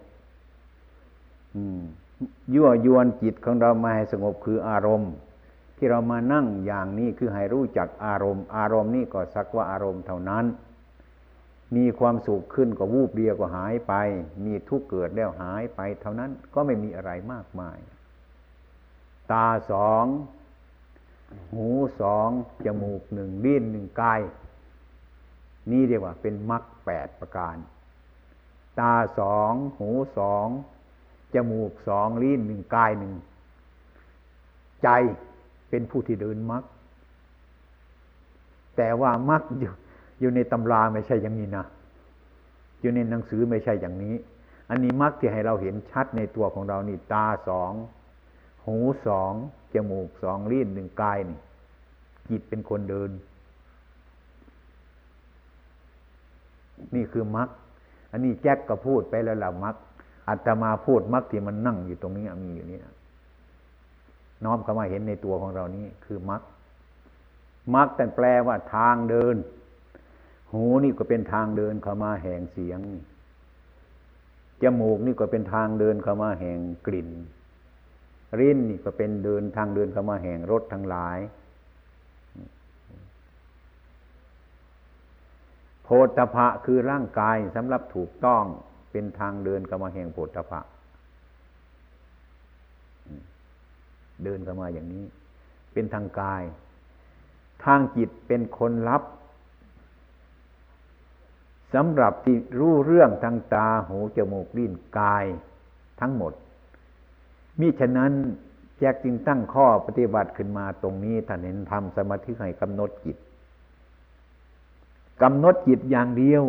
[2.56, 5.12] ยั่วยวนจิตของเราไม่ให้สงบคืออารมณ์
[5.78, 10.46] ที่เรามานั่งอย่างนี้คือให้รู้จักอารมณ์ อารมณ์นี่ก็สักว่าอารมณ์เท่านั้น
[11.76, 13.94] มีความสุขขึ้นก็วูบเดียวก็หายไป
[14.46, 17.78] มีทุกข์เกิดแล้วหายไป เท่านั้นก็ไม่มีอะไรมากมาย
[19.32, 20.06] ตาสอง
[21.54, 21.68] หู
[22.02, 22.30] สอง
[22.66, 24.22] จมูกหนึ่งลิ้นหนึ่งกาย
[25.72, 27.56] นี่เรียกว่าเป็นมรรคแปดประการ
[28.80, 30.48] ตาสอง หูสอง
[31.34, 33.14] จมูกสองลิ้นหนึ่งกายหนึ่ง
[34.84, 34.90] ใจ
[35.70, 36.64] เป็นผู้ที่เดินมรรค
[38.78, 39.74] แต่ว่ามรรคอยู่
[40.22, 41.66] อยู่ในตำราไม่ใช่อย่างนี้นะ
[42.82, 44.16] อยู่ในหนังสือไม่ใช่อย่างนี้
[44.70, 47.72] อันนี้มรรคที่ให้เราเห็นชัดในตัวของเรานี่ตาสอง
[48.66, 49.34] หูสอง
[49.74, 51.40] จมูกสองลิ้นหนึ่งกายนี่
[52.30, 53.12] จิตเป็นคนเดิน
[56.96, 57.50] นี่คือมรรค
[58.12, 59.76] อันนี้แจ็คก็พูดไปแล้วละมรรค
[60.30, 62.94] อัตมาพูดมรรคที่มันนั่งอยู่ตรงนี้มีอยู่นี่นะ
[64.44, 66.42] น้อมเข้ามาเห็นในตัวของเรานี้คือมรรค
[67.76, 69.36] มรรคแต่แปลว่าทางเดิน
[70.52, 72.80] หูนี่ก็เป็นทางเดินเข้ามาแห่งเสียง
[74.62, 77.10] จมูกนี่ก็เป็นทางเดินเข้ามาแห่งกลิ่น
[78.40, 81.20] ริ้นนี่ก็เป็นเดินทางเดินเข้ามาแห่งรถทั้งหลาย
[85.84, 88.44] โพธพะคือร่างกายสำหรับถูกต้อง
[88.92, 90.60] เป็นทางเดินเข้ามาแห่งโพธพะ
[94.24, 95.06] เดินเข้ามาอย่างนี้
[95.74, 96.44] เป็นทางกาย
[97.66, 99.04] ทางจิตเป็นคนรับ
[101.74, 105.26] สำหรับที่รู้เรื่องทางตาหูจมูกลิ้นกาย
[106.00, 106.34] ทั้งหมด
[107.60, 108.12] มิฉะนั้น
[108.78, 113.18] แจกจึงตั้งข้อปฏิบัติขึ้นมาตรงนี้ท่านเห็นทำสมาธิให้กำหนดจิต
[115.22, 116.44] กำหนดจิตอย่างเดียว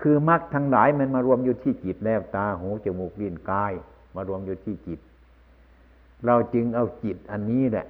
[0.00, 3.72] คือมรรคทั้งหลายมันมารวมอยู่ที่จิตแล้วตาหูจมูกลิ้นกาย
[4.14, 5.00] มารวมอยู่ที่จิต
[6.26, 7.86] เราจึงเอาจิตอันนี้แหละ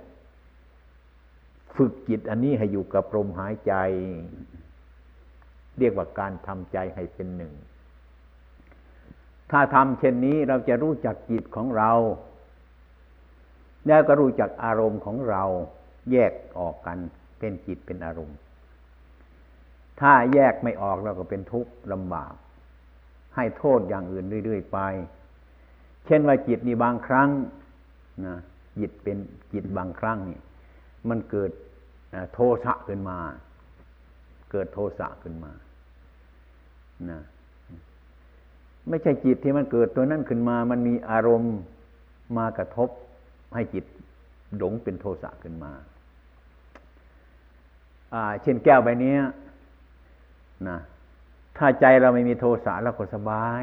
[1.76, 3.72] ฝึกจิตอันนี้ให้อยู่กับลมหายใจ
[5.78, 7.52] เรียกว่าการทำใจให้เป็นหนึ่ง
[9.50, 11.90] ถ้าทำเช่นนี้เราจะรู้จักจิตของเรา
[13.86, 15.42] แล้วก็รู้จักอารมณ์ของเรา
[16.12, 16.98] แยกออกกัน
[17.38, 18.38] เป็นจิตเป็นอารมณ์
[20.00, 22.34] ถ้าแยกไม่ออกเราก็เป็นทุกข์ลำบาก
[23.36, 24.78] ให้โทษอย่างอื่นเรื่อยๆไป
[26.06, 27.28] เช่นว่าจิตนี่บางครั้ง
[28.26, 28.36] นะ
[28.78, 29.16] จิตเป็น
[29.52, 30.40] จิตบางครั้งนี่
[31.08, 31.50] มันเกิด
[32.34, 33.18] โทสะขึ้นมา
[34.50, 35.52] เกิดโทสะขึ้นมา
[37.12, 37.22] นะ
[38.88, 41.56] ไม่ใช่จิตที่มันเกิดตัวนั้นขึ้นมา มันมีอารมณ์
[42.36, 42.88] มากระทบ
[43.54, 43.84] ให้จิต
[44.56, 45.72] หลงเป็นโทสะขึ้นมา
[48.42, 49.14] เช่นแก้วใบนี้
[50.68, 50.78] นะ
[51.58, 53.62] ถ้าใจเราไม่มีโทสะเราก็สบาย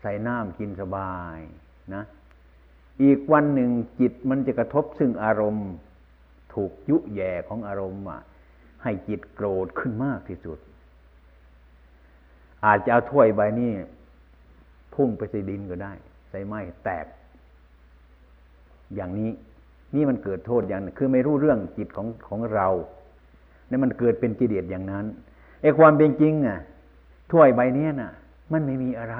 [0.00, 1.38] ใส่น้ำกินสบาย
[1.94, 2.04] นะ
[3.02, 5.68] อีกวันหนึ่งจิตมันจะกระทบซึ่งอารมณ์
[6.54, 8.20] ถูกยุแย่ของอารมณ์อะ
[8.82, 10.58] ให้จิตโกรธขึ้นมากที่สุด
[12.66, 13.72] อาจจะเอาถ้วยใบนี้
[14.94, 15.92] พุ่งไปใส่ดินก็ได้
[16.30, 17.06] ใส่ไม้แตก
[18.94, 19.30] อย่างนี้
[19.94, 22.68] นี่มันเกิดโทษอย่างนึงคือไม่รู้เรื่องจิตของของเรา
[23.68, 25.06] เนี่ยมันเกิดเป็นกิเลสอย่างนั้น
[25.62, 26.58] ไอ้ความเป็นจริงอะ
[27.32, 28.12] ถ้วยใบนี้น่ะ
[28.52, 29.18] มันไม่มีอะไร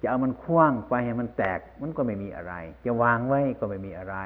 [0.00, 4.16] จะเอามันคว้างไปให้มันแตก มันก็ไม่มีอะไร จะวางไว้ก็ไม่มีอะไร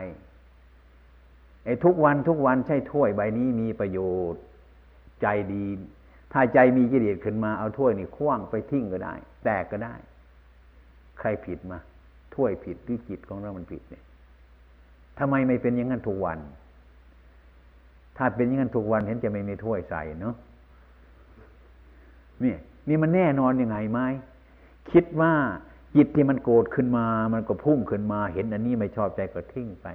[1.64, 3.98] ไอ้ทุกวันทุกวันใช่ถ้วยใบนี้มีประโย
[4.32, 4.42] ชน์
[5.22, 5.64] ใจดี
[6.32, 9.94] ถ้าใจมีกิเลสขึ้นมาเอาถ้วยนี่คว้างไปทิ้งก็ได้ แตกก็ได้
[11.18, 11.78] ใครผิดมา
[12.34, 14.04] ถ้วยผิดหรือจิตของเรามันผิดเนี่ย
[15.18, 16.38] ทำไมไม่เป็นอย่างนั้นทุกวัน
[18.16, 20.34] ถ้าเป็นอย่างนั้นทุกวันเห็นจะไม่มีถ้วยใส่เนาะ
[22.44, 22.54] นี่
[22.88, 24.00] นี่มันแน่นอนยังไงไหม
[24.92, 25.32] คิดว่า
[25.96, 29.86] จิตที่มันโกรธขึ้นมา มันก็พุ่งขึ้นมา เห็นอันนี้ไม่ชอบใจก็ทิ้งไป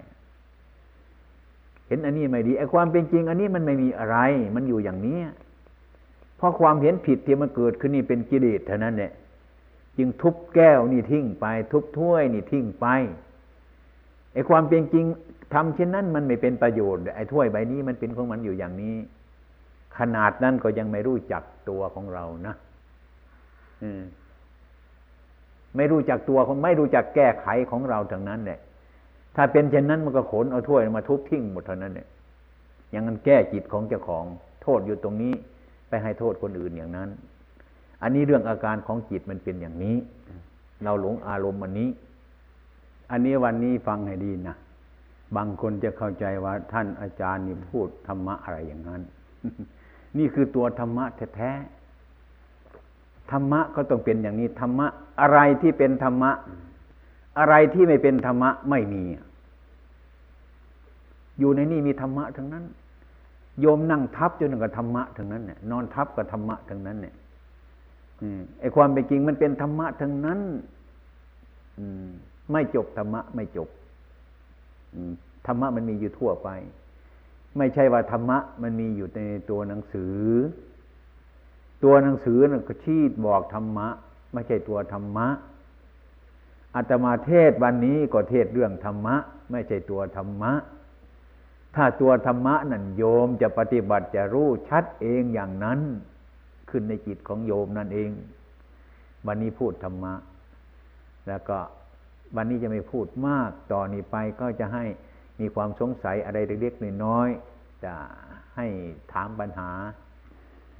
[1.88, 4.18] เห็นอันนี้ไม่ดีไอ้ความเป็นจริง อันนี้มันไม่มีอะไร
[4.56, 5.20] มันอยู่อย่างนี้
[6.39, 9.12] เพราะความเห็นผิดที่มันเกิดขึ้นนี่เป็นกิเลสเท่านั้นเนี่ย
[9.97, 12.88] จึงทุบแก้วนี่ทิ้งไป ทุบถ้วยนี่ทิ้งไป
[14.34, 15.06] ไอ้ความเป็นจริง
[15.54, 18.95] ทำเช่นนั้นมันไม่เป็นประโยชน์ไอ้ถ้วยใบนี้มันเป็นของมันอยู่อย่างนี้
[19.97, 22.56] ขนาดนั้นก็ยังไม่รู้จักตัวของเรานะ
[23.84, 24.04] อืม
[25.75, 28.60] ไม่รู้จักตัวของไม่รู้จักแก้ไขของเราทั้งนั้นเนี่ย
[29.36, 32.08] ถ้าเป็นเช่นนั้นมันก็ขนเอาถ้วยมาทุบทิ้งหมดเท่านั้นเนี่ย
[32.91, 34.25] อย่างนั้นแก้จิตของเจ้าของ
[34.62, 35.34] โทษอยู่ตรงนี้
[35.89, 37.10] ไปให้โทษคนอื่นอย่างนั้น
[38.02, 39.95] อันนี้เรื่องอาการของจิตมันเป็นอย่างนี้
[40.84, 41.89] เราหลงอารมณ์อันนี้
[43.12, 44.56] อันนี้วันนี้ฟังให้ดีนะ
[45.36, 49.02] บางคนจะเข้าใจว่าท่านอาจารย์นี่พูดธรรมะอะไรอย่างนั้น
[50.17, 54.88] นี่คือตัวธรรมะแท้ๆธรรมะก็ต้องเป็นอย่างนี้ธรรมะ
[55.21, 56.32] อะไรที่เป็นธรรมะ
[57.39, 59.04] อะไรที่ไม่เป็นธรรมะไม่มี
[61.39, 62.65] อยู่ในนี่มีธรรมะทั้งนั้น
[63.62, 67.16] โยมนั่งทับจนกับธรรมะทั้งนั้นเนี่ยนอนทับกับธรรมะทั้งนั้นเนี่ย
[68.60, 70.40] ไอ้ความเป็นจริงมันเป็นธรรมะทั้งนั้น
[72.52, 73.70] ไม่จบธรรมะไม่จบ
[75.48, 76.50] ธรรมะมันมีอยู่ทั่วไป
[77.58, 80.18] ไม่ใช่ว่าธรรมะมันมีอยู่ในตัวหนังสือ
[81.84, 83.88] ตัวหนังสือนั่นก็ชี้บอกธรรมะ
[84.34, 85.28] ไม่ใช่ตัวธรรมะ
[86.76, 89.16] อาตมาเทศวันนี้ก็เทศเรื่องธรรมะ
[89.52, 90.52] ไม่ใช่ตัวธรรมะ
[91.76, 95.80] ถ้าตัวธรรมะนั่นโยมจะปฏิบัติจะรู้ชัดเองอย่างนั้น
[96.70, 98.10] ขึ้นในจิตของโยมนั่นเอง
[99.28, 100.14] วันนี้พูดธรรมะ
[101.28, 101.58] แล้วก็
[102.36, 104.84] วันนี้จะไม่พูดมากต่อนนี้ไปก็จะให้
[105.40, 107.94] มีความสงสัยอะไรเล็กๆน้อยๆจะ
[108.56, 108.68] ให้
[109.14, 109.70] ถามปัญหา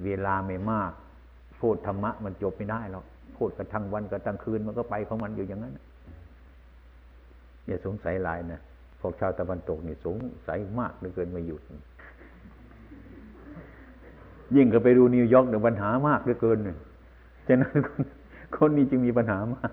[0.04, 0.92] เวลาไม่มาก
[1.60, 3.04] พูดธรรมะมันจบไม่ได้หรอก
[3.36, 5.74] พูดกันทั้งวันกันทั้งคืนมันก็ไปของมันอยู่อย่างนั้น
[7.66, 8.60] อย่าสงสัยหลายนะ
[9.00, 10.16] พวกชาวตะวันตกนี่สง
[10.48, 11.62] สัยมากเหลือเกินไม่หยุด
[14.56, 16.58] ยิ่งก็ไปดูนิวยอร์กเนี่ยปัญหามากเหลือเกิน
[17.46, 18.02] ฉะนั้นคน
[18.56, 19.70] คนนี้จึงมีปัญหามาก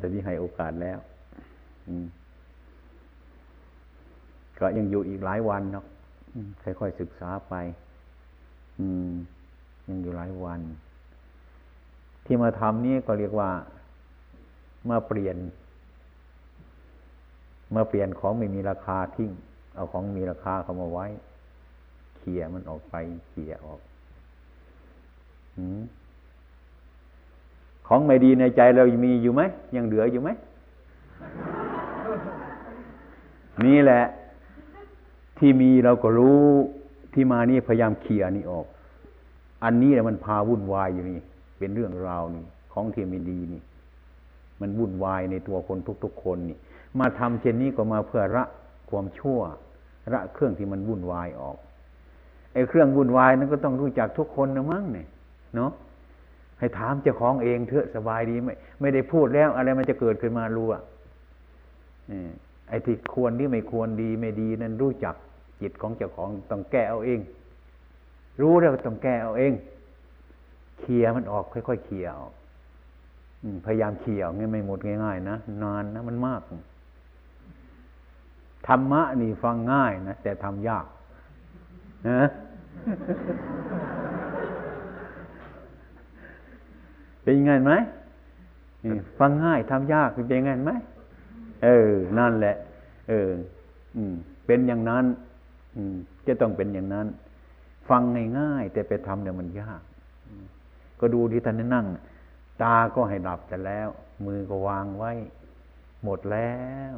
[0.00, 0.98] แต่ที่ให้โอกาสแล้ว
[4.58, 5.84] ก็ยังอยู่อีกหลายวันเนาะ
[6.62, 7.54] ค่อยๆศึกษาไป
[9.88, 10.60] ยังอยู่หลายวัน
[12.32, 13.50] ที่มาทำนี่ก็เรียกว่า
[14.90, 15.36] มาเปลี่ยน
[17.74, 19.30] มาเปลี่ยนของไม่มีราคาทิ้ง
[19.74, 21.06] เอาของมีราคาเข้ามาไว้
[22.18, 22.94] เขี่ยมันออกไป
[23.28, 23.80] เขี่ยออก
[27.86, 29.42] ของไม่ดีในใจเรามีอยู่ไหม
[29.76, 30.30] ยังเหลืออยู่ไหม
[33.66, 34.02] นี่แหละ
[35.38, 36.42] ที่มีเราก็รู้
[37.12, 38.66] ที่มานี่พยายามเคลียนี่ออก
[39.64, 41.20] อันนี้แหละมันพาวุ่นวายอยู่นี่
[41.60, 43.62] เป็นเรื่องราวนี่ ของที่ไม่ดีนี่
[44.60, 46.58] มันวุ่นวายในตัวคนทุก ๆ คนนี่
[46.98, 48.44] มาทำเช่นนี้ก็มาเพื่อระ
[48.90, 49.40] ความชั่ว
[50.12, 51.56] ระเครื่องที่มันวุ่นวายออก
[52.54, 55.06] ไอ้เครื่องวุ่นวายนั้นก็ต้องรู้จักทุกคนนะมั้งเนี่ย
[55.54, 55.70] เนาะ
[56.58, 60.82] ให้ถามเจ้าของเองเถอะสบายดีไม่ไม่ได้พูดแล้ว อะไรมันจะเกิดขึ้นมารู้อะ
[62.68, 65.14] ไอ้ที่ควรที่ไม่ควรดีไม่ดีนั้นรู้จัก
[65.60, 67.20] จิตของเจ้าของต้องแก้เอาเอง
[68.40, 69.52] รู้แล้วต้องแก้เอาเอง
[70.80, 72.32] เคลียมันออกค่อยๆเคลียออก
[73.66, 76.40] พยายามเคลียง่ายไม่หมดง่ายๆนะนานนะมันมาก
[78.66, 80.86] ธรรมะนี่ฟังง่ายนะแต่ทำยาก
[82.08, 82.20] นะ
[87.22, 87.72] เป็นยังไงไหม
[89.18, 90.72] ฟังง่ายทำยากเป็นยังไงไหม
[91.64, 92.56] เออ นั่นแหละ
[93.08, 93.30] เออ
[93.96, 94.14] อืม
[94.46, 95.04] เป็นอย่างนั้น
[95.76, 95.94] อืม
[96.26, 97.06] จะต้องเป็นอย่างนั้น
[97.88, 98.02] ฟัง
[98.38, 99.80] ง่ายๆแต่ไปทำเนี่ยมันยาก
[101.00, 101.86] ก็ดูที่ท่านนั่ง
[102.62, 103.88] ตาก็ให้ดับแต่แล้ว
[104.26, 105.12] มือก็วางไว้
[106.04, 106.52] หมดแล้
[106.92, 106.94] ว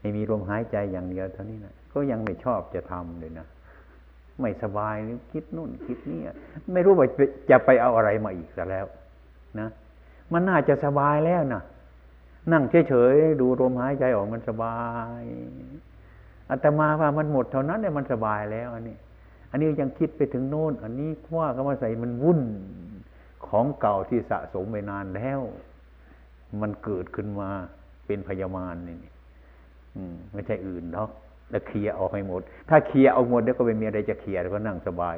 [0.00, 3.46] ให้มีลมหายใจอย่างเดียวเท่านี้นะก็ยังไม่ชอบจะทำเลยนะ
[4.40, 4.96] ไม่สบาย
[5.32, 6.20] คิดนู่นคิดนี่
[6.72, 7.08] ไม่รู้ว่า
[7.50, 8.86] จะไปเอาอะไรมาอีกแต่แล้ว
[9.60, 9.68] นะ
[10.32, 11.62] มันน่าจะสบายแล้วนะ
[12.52, 14.78] นั่งเฉยๆดูลมหายใจออกมันสบา
[15.20, 15.22] ย
[16.50, 18.96] อาตมาว่ามันหมดเท่านั้นเนี่ยมันสบายแล้ว อันนี้
[19.50, 22.40] อันนี้ยังคิดไปถึงโน่น อันนี้ว่าก็มาใส่มันวุ่น
[23.48, 25.40] ของเก่าที่สะสมไปนานแล้ว
[26.60, 27.50] มันเกิดขึ้นมา
[28.06, 28.98] เป็นพยามารนี่
[30.32, 31.10] ไม่ใช่อื่นหรอก
[31.50, 35.16] แล้วเคลียออกให้หมด ถ้าเคลียร์เอาหมดเดี๋ยวก็ไม่มีอะไรจะเคลียร์ก็นั่งสบาย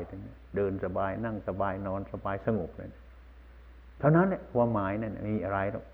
[0.57, 2.91] เดินสบาย นั่งสบายนอนสบายสงบเลย
[3.99, 5.85] เท่านั้นเนี่ยความหมายนั่นมีอะไรหรอก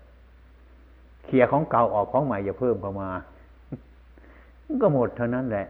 [1.25, 3.09] เคลียของเก่าออกของใหม่อย่าเพิ่มเข้ามา
[4.81, 5.67] ก็หมดเท่านั้นแหละ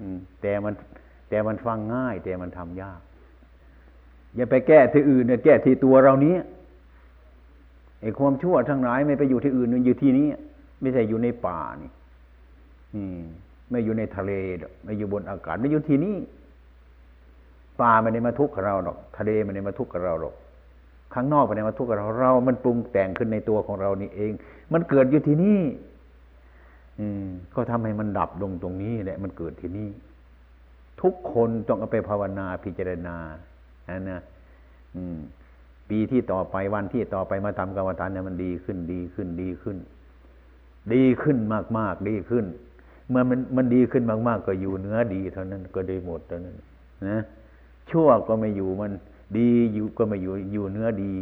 [0.00, 0.74] อืมแต่มัน
[1.28, 3.00] แต่มันฟังง่าย แต่มันทำยาก
[4.36, 6.36] อย่าไปแก้ที่อื่นเนี่ยแก้ที่ตัวเรานี้
[8.00, 10.26] ไอ้ความชั่วทั้งหลายไม่ไปอยู่ที่อื่นมันอยู่ที่นี้
[10.80, 11.90] ไม่ใช่อยู่ในป่านี่
[12.94, 13.20] อืม
[13.70, 14.32] ไม่อยู่ในทะเล
[14.84, 16.16] ไม่อยู่บนอากาศไม่อยู่ที่นี่
[17.80, 20.34] ปลาไม่ได้มาทุกข์กับเราหรอก ทะเลไม่ได้มาทุกข์กับเราหรอก
[21.14, 24.32] ข้างนอกไม่ได้มาทุกข์กับเราเรา มันปรุงแต่งขึ้นในตัวของเรานี่เอง
[24.72, 25.60] มันเกิดอยู่ที่นี่
[27.00, 29.88] อืม ก็ทำให้มันดับลงตรงนี้แหละมันเกิดที่นี่
[31.02, 33.16] ทุกคนต้องเอาไปภาวนาพิจารณา
[33.98, 34.20] นนะ
[34.96, 35.18] อืม
[35.90, 39.76] ปีที่ต่อไปวันที่ต่อไปมาทำกรรมฐานเนี่ยมันดีขึ้นดีขึ้นดีขึ้น
[40.94, 41.36] ดีขึ้น
[41.78, 42.44] มากๆดีขึ้น
[43.08, 46.56] เมื่อมันมันดีขึ้นมาก ๆ ก็อยู่เนื้อดีเท่านั้นก็ได้หมดเท่านั้น
[47.08, 47.18] นะ
[47.90, 48.92] ชั่วก็ไม่อยู่มัน
[49.38, 51.12] ดีอยู่ก็ไม่อยู่อยู่เนื้อดี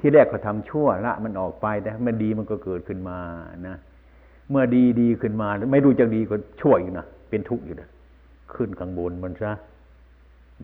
[0.00, 3.18] ที่แรกก็ทำชั่วละมันออกไปแต่มันดีมันก็เกิดขึ้นมา
[3.68, 3.76] นะ
[4.50, 7.88] เมื่อดีดีขึ้นมา ไม่รู้จะดีก็ชั่วอยู่นะเป็นทุกข์อยู่นะ
[8.54, 9.52] ขึ้นข้างบนมันซะ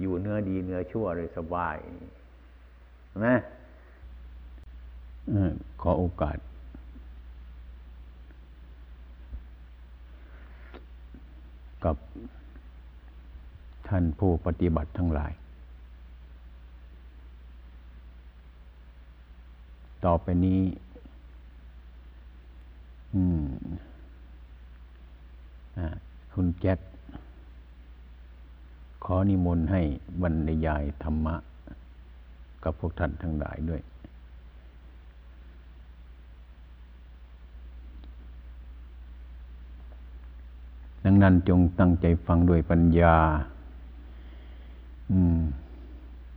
[0.00, 1.76] อยู่เนื้อดีเนื้อชั่วเลยสบาย
[3.26, 3.36] นะ
[5.82, 6.38] ขอโอกาส
[11.84, 11.96] กับ
[13.88, 15.32] ท่านผู้ปฏิบัติทั้งหลาย
[20.04, 20.60] ต่อไปนี้
[23.14, 23.44] อืม
[26.34, 26.78] คุณแจ็ค
[29.06, 29.82] ขอนิมนต์ให้
[30.22, 31.36] บรรยายธรรมะ
[32.64, 33.82] กับพวกท่านทั้งหลายด้วย
[41.04, 43.16] ดังนั้นจงตั้งใจฟังด้วยปัญญา
[45.10, 45.38] อืม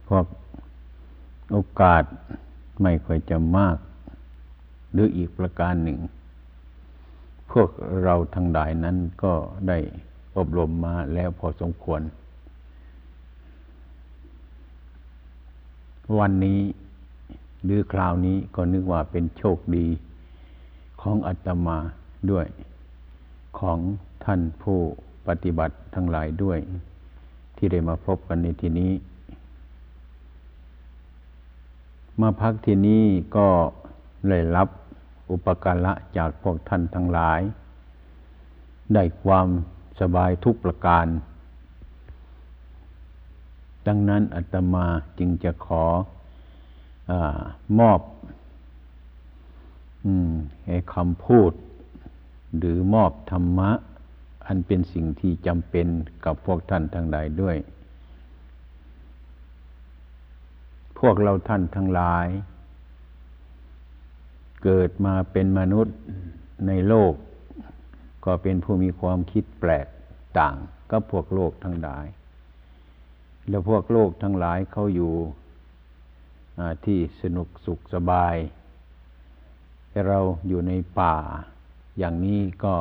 [0.07, 0.25] พวก
[1.51, 2.03] โอกาส
[2.81, 3.77] ไม่ค่อยจะมาก
[4.91, 5.99] หรืออีกประการหนึ่ง
[7.51, 7.69] พวก
[8.03, 9.33] เราทั้งหลายนั้นก็
[9.67, 9.77] ได้
[10.37, 12.01] อบรมมาแล้วพอสมควร
[16.17, 16.61] วันนี้
[17.63, 19.87] หรือคราวนี้ก็นึกว่าเป็นโชคดี
[21.01, 21.77] ของอาตมา
[22.31, 22.45] ด้วย
[23.59, 23.79] ของ
[24.25, 24.79] ท่านผู้
[25.27, 26.59] ปฏิบัติทั้งหลายด้วย
[27.57, 28.91] ที่ได้มาพบกันในที่นี้
[32.21, 33.03] มาพักที่นี้
[33.35, 33.47] ก็
[34.27, 34.69] เลยรับ
[35.31, 37.39] อุปการะจากพวกท่านทั้งหลาย
[38.93, 39.47] ได้ความ
[40.01, 41.05] สบายทุกประการ
[43.89, 44.87] ดังนั้นอาตมา
[45.19, 45.85] จึงจะขอ
[47.11, 47.13] อ
[47.79, 47.99] มอบ
[50.65, 51.51] ให้คำพูด
[52.57, 53.71] หรือมอบธรรมะ
[54.45, 55.87] อันเป็นสิ่งที่จำเป็น
[56.25, 57.57] กับพวกท่านทั้งหลายด้วย
[60.99, 62.27] พวกเราท่านทั้งหลาย
[64.63, 65.97] เกิดมาเป็นมนุษย์
[66.67, 67.13] ในโลก
[68.25, 69.87] ก็เป็นผู้มีความคิดแปลก
[70.39, 70.55] ต่าง
[70.91, 72.05] กับพวกโลกทั้งหลาย
[73.49, 75.13] แล้วพวกโลกทั้งหลายเขาอยู่
[76.85, 78.35] ที่สนุกสุขสบาย
[80.07, 81.15] เราอยู่ในป่า
[81.97, 82.73] อย่างนี้ก็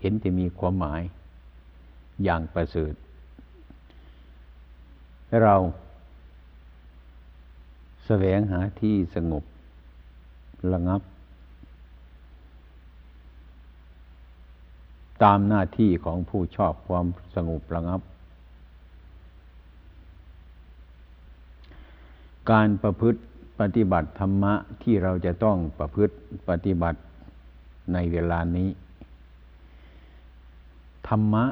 [0.00, 1.02] เห็นจะมีความหมาย
[2.24, 2.94] อย่างประเสริฐ
[5.42, 5.56] เรา
[8.06, 9.44] แสวงหาที่สงบ
[10.72, 11.00] ระงับ
[15.22, 18.00] ตามหน้าที่ของผู้ชอบความสงบระงับ
[22.50, 23.20] การประพฤติ
[23.60, 26.14] ปฏิบัติธรรมะที่เราจะต้องประพฤติ
[26.48, 26.98] ปฏิบัติ
[27.92, 28.68] ในเวลานี้
[31.08, 31.44] ธรรมะ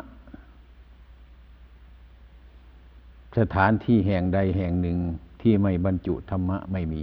[3.39, 4.99] สถานที่แห่งใดแห่งหนึ่ง
[5.41, 7.03] ที่ไม่บรรจุธรรมะไม่มี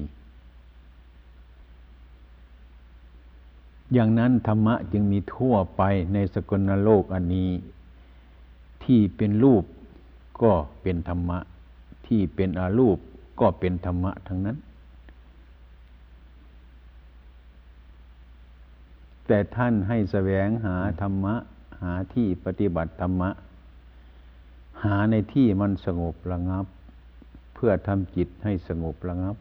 [3.93, 5.81] อย่างนั้นธรรมะจึงมีทั่วไป
[6.13, 7.49] ในสกลโลกอันนี้
[8.83, 9.63] ที่เป็นรูป
[10.41, 11.39] ก็เป็นธรรมะ
[12.07, 12.97] ที่เป็นอารูป
[13.39, 14.57] ก็เป็นธรรมะทั้งนั้น
[19.27, 21.35] แต่ท่านให้แสวงหาธรรมะ
[21.81, 23.29] หาที่ปฏิบัติธรรมะ
[24.83, 26.65] หาในที่มันสงบระงับ
[27.53, 29.35] เพื่อทำจิตให้สงบระงับ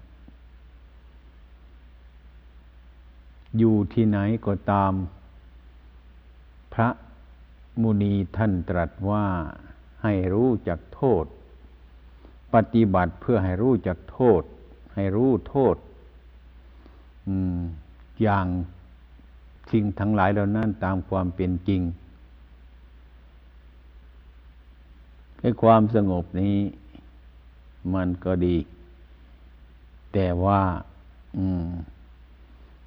[3.59, 4.93] อยู่ที่ไหนก็ตาม
[6.75, 6.89] พระ
[7.83, 9.27] มุนีท่านตรัสว่า
[10.03, 11.25] ให้รู้จักโทษ
[12.55, 14.43] ปฏิบัติเพื่อให้รู้จักโทษ
[14.95, 15.77] ให้รู้โทษ
[18.23, 18.47] อย่าง
[19.73, 21.83] สิ่งทั้งหลายเหล่านั้นตามความเป็นจริง
[25.41, 26.57] ให้ความสงบนี้
[27.95, 28.57] มันก็ดี
[30.13, 30.63] แต่ว่า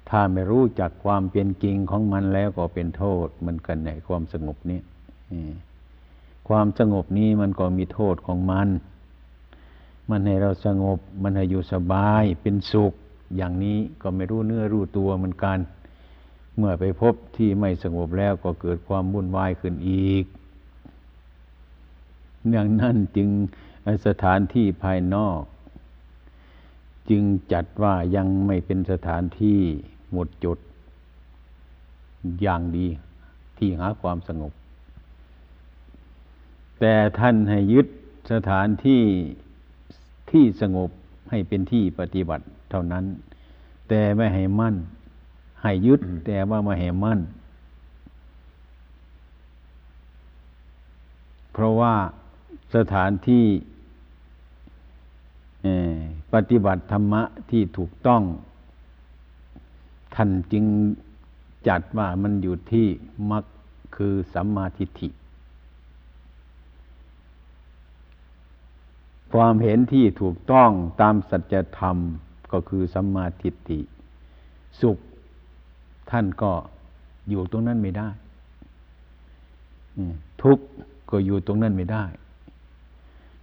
[0.08, 4.80] ถ้าไม่รู้จักความเป็นจริงของมันแล้วก็เป็นโทษมันกันในความสงบนี้
[6.48, 8.68] ความสงบนี้มันก็มีโทษของมัน
[10.10, 12.92] มันให้เราสงบ มันให้อยู่สบายเป็นสุข
[13.36, 15.58] อย่างนี้ก็ไม่รู้เนื้อรู้ตัวเหมือนกัน
[16.56, 20.24] เมื่อไปพบที่ไม่สงบแล้วก็เกิดความวุ่นวายขึ้นอีก
[22.50, 23.28] อย่างนั้นจึง
[24.06, 25.40] สถานที่ภายนอก
[27.10, 29.60] จึงจัดว่ายังไม่เป็นสถานที่
[30.12, 30.58] หมดจด
[32.42, 32.86] อย่างดี
[33.58, 34.52] ที่หาความสงบ
[36.80, 37.86] แต่ท่านให้ยึด
[38.32, 39.02] สถานที่
[40.30, 40.90] ที่สงบ
[41.30, 43.04] ให้เป็นที่ปฏิบัติเท่านั้น
[43.88, 44.74] แต่ไม่ให้มั่น
[45.62, 47.20] ให้ยึดแต่ว่าไม่ให้มั่น
[51.52, 51.94] เพราะว่า
[52.74, 53.44] สถานที่
[56.32, 58.22] ปฏิบัติธรรมะที่ถูกต้อง
[60.14, 60.64] ท่านจึง
[61.68, 62.86] จัดว่ามันอยู่ที่
[63.30, 63.44] มัก
[63.96, 65.08] คือสัมมาทิฏฐิ
[69.36, 70.70] ความเห็นที่ถูกต้อง
[71.00, 71.96] ตามสัจธรรม
[72.52, 73.80] ก็คือสัมมาทิฏฐิ
[74.80, 74.98] สุข
[76.10, 76.52] ท่านก็
[77.30, 78.08] อยู่ตรงนั้นไม่ได้
[80.42, 80.64] ทุกข์
[81.10, 82.04] ก็อยู่ตรงนั้นไม่ได้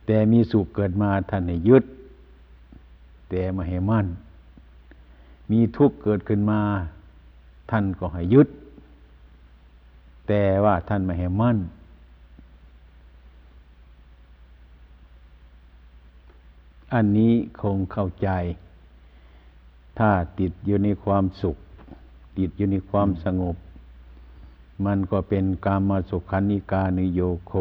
[0.05, 1.83] แต่มีสุขเกิดมาท่านให้ยึด
[3.29, 4.07] แต่มาให้มั่น
[5.51, 6.61] มีทุกข์เกิดขึ้นมา
[7.71, 8.47] ท่านก็ให้ยึด
[10.27, 11.57] แต่ว่าท่านไม่ให้มั่น
[16.93, 18.29] อันนี้คงเข้าใจ
[19.99, 21.57] ถ้าติดอยู่ในความสุข
[22.37, 23.55] ติดอยู่ในความสงบ
[24.85, 27.53] มันก็เป็นกามาสุขันิกานิโยโค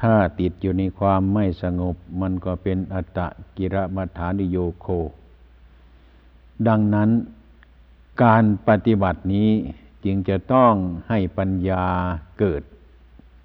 [0.00, 4.86] ถ้าติดอยู่ในความไม่สงบ มันก็เป็นอัตตะกิระมัฐานิโยโค
[6.68, 7.10] ดังนั้น
[8.22, 9.50] การปฏิบัตินี้
[10.04, 10.72] จึงจะต้อง
[11.08, 11.84] ให้ปัญญา
[12.38, 12.62] เกิด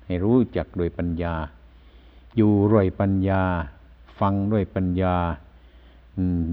[0.05, 1.36] ให้รู้จักโดยปัญญา
[2.38, 3.43] อยู่ด้วยปัญญา
[4.19, 5.15] ฟังด้วยปัญญา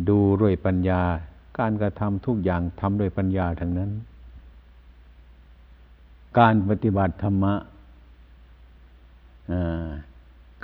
[0.08, 1.02] ดูด้วยปัญญา
[1.58, 3.90] การกระทำทุกอย่างทำด้วยปัญญาทั้งนั้น
[6.38, 7.54] การปฏิบัติธรรมะ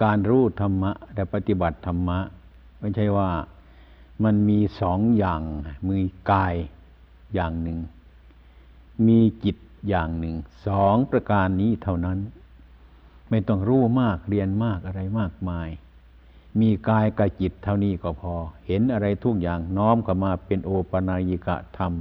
[0.02, 2.18] การรู้ธรรมะและปฏิบัติธรรมะ
[2.78, 3.30] ไม่ใช่ว่า
[4.24, 5.42] มันมีสองอย่าง
[5.88, 6.54] มือกาย
[7.34, 7.78] อย่างหนึ่ง
[9.06, 9.56] มีจิต
[9.88, 10.34] อย่างหนึ่ง
[10.66, 12.18] สองประการนี้เท่านั้น
[13.34, 15.68] ไม่ต้องรู้มากเรียนมากอะไรมากมาย
[16.60, 18.34] มีกายกับจิตเท่านี้ก็พอ
[18.66, 21.92] เห็นอะไรทุกอย่างน้อมเข้ามาเป็นโอปนายิกะธรรม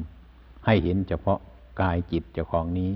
[0.66, 1.40] ให้เห็นเฉพาะ
[1.82, 2.92] กายจิตเจ้าของนี้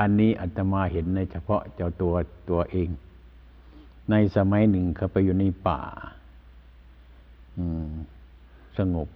[0.00, 2.14] อันนี้อาตมาเห็นในเฉพาะเจ้าตัว
[2.50, 2.88] ตัวเอง
[4.10, 5.80] ในสมัยหนึ่งเขาไปอยู่ในป่า
[8.78, 9.08] สงบ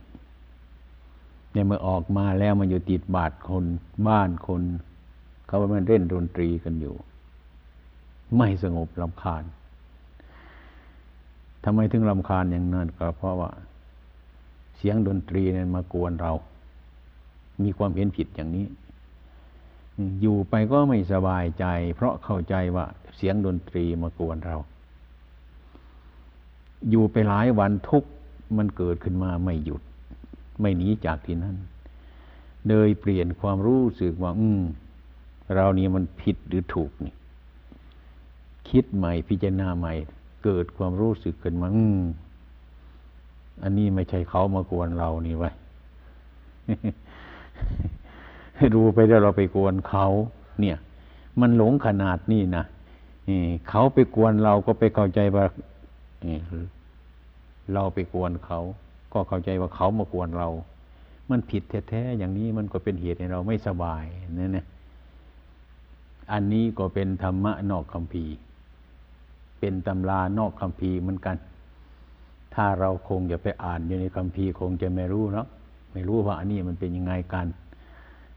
[1.53, 3.65] เนี่ยเมื่อออกมาแล้วมันอยู่ติดบาดคน
[4.09, 4.63] บ้านคน
[5.55, 6.95] เขาว่ามันเล่นดนตรีกันอยู่
[8.37, 9.45] ไม่สงบลำคาญ
[11.65, 13.51] ทำไมถึงลำคาญอย่างนั้นก็เพราะว่า
[14.77, 16.33] เสียงดนตรีเนี่ยมากวนเรา
[17.63, 18.67] มีความเห็นผิดอย่างนี้
[20.21, 22.87] อยู่ไปก็ไม่สบายใจ เพราะเข้าใจว่า
[23.17, 24.57] เสียงดนตรีมากวนเรา
[26.91, 28.05] อยู่ไปหลายวันทุก
[28.57, 29.83] มันเกิดขึ้นมาไม่หยุด
[30.61, 31.57] ไม่หนีจากที่นั่น
[32.69, 34.63] เลยเปลี่ยนความรู้สึกว่า อืม
[35.55, 37.15] เรานี่มันผิดหรือถูกนี่
[38.71, 39.93] คิดใหม่พิจารณาใหม่
[40.45, 42.03] เกิดความรู้สึกขึ้นมาอืม
[43.63, 45.51] อันนี้ไม่ใช่เขามากวนเรานี่ไว้
[48.75, 50.07] ดูไปแล้วเราไปกวนเขา
[50.61, 50.77] เนี่ย
[51.41, 52.65] มันหลงขนาดนี้นะ
[53.69, 55.45] เขาไปกวนเราก็ไปเข้าใจว่า
[57.73, 58.61] เราไปกวนเขา
[59.13, 60.49] ก็เข้าใจว่าเขามากวนเรา
[61.31, 64.05] มันผิดแท้ๆอย่างนี้มันก็เป็นเหตุให้เราไม่สบาย
[64.39, 64.67] นั่นนะ
[66.33, 68.25] อันนี้ก็เป็นธรรมะนอกคำพี
[69.61, 71.37] เป็นตำรานอกคำพีเหมือนกัน
[72.55, 75.47] ถ้าเราคงจะไปอ่านอยู่ในคำพีคงจะไม่รู้เนาะ
[75.93, 77.47] ไม่รู้ว่าอันนี้มันเป็นยังไงกัน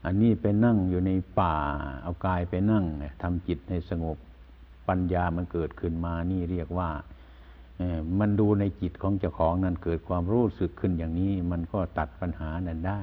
[0.04, 1.10] อันนี้ไปนั่งอยู่ใน
[1.40, 1.54] ป่า
[2.02, 2.84] เอากายไปนั่ง
[3.22, 4.16] ทำจิตให้สงบ
[4.88, 6.90] ปัญญามันเกิดขึ้นมานี่เรียกว่า
[8.18, 13.00] มันดูในจิตของเจ้าของนั้นเกิดความรู้สึกขึ้นอย่างนี้ มันก็ตัดปัญหานั้นได้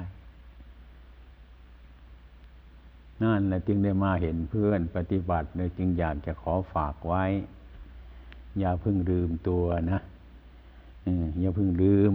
[3.22, 7.24] นั่นแหละจึงได้มาเห็นเพื่อนปฏิบัติเลยจึงอยากจะขอฝากไว้
[8.58, 10.00] อย่าเพิ่งลืมตัวนะ
[11.40, 12.12] อย่าเพิ่งลืม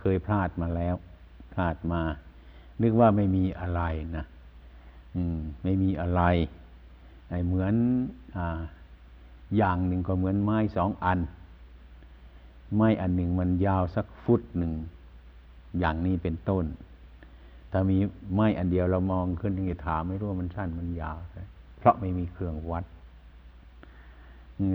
[0.00, 0.94] เคยพลาดมาแล้ว
[1.52, 2.02] พลาดมา
[2.82, 3.82] นึกว่าไม่มีอะไร
[4.16, 4.24] นะ
[5.36, 6.22] มไม่มีอะไร
[7.46, 7.74] เหมือน
[8.36, 8.38] อ
[9.56, 11.18] อย่างหนึ่งก็เหมือนไม้สองอัน
[12.74, 14.72] ไม้อันหนึ่งมันยาวสักฟุตหนึ่ง
[15.78, 16.64] อย่างนี้เป็นต้น
[17.72, 17.98] ถ้ามี
[18.34, 21.18] ไม้อันเดียวเรามองขึ้นที่ถามไม่รู้ว่ามันสั้นมันยาว
[21.78, 22.84] เพราะไม่มีเครื่องวัด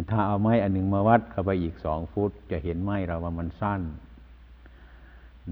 [0.09, 3.81] ถ้าเอาไม้อันหนึ่งมาวัดเข้าไปอีกสองฟุต จะเห็นไม้เราว่ามันสั้น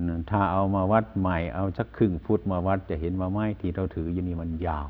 [0.08, 4.88] ถถ้าเอามาวัดใหม่เอาสักครึ่งฟุตมาวัด จะเห็นว่าไม้ที่เราถืออยู่นี่มันยาว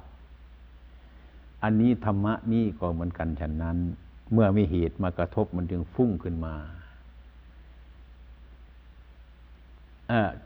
[1.63, 3.77] อันนี้ธรรมะนี่ก็เหมือนกันฉะนั้น
[4.33, 6.55] เมื่อมีเหตุมากระทบมันจึงฟุ้งขึ้นมา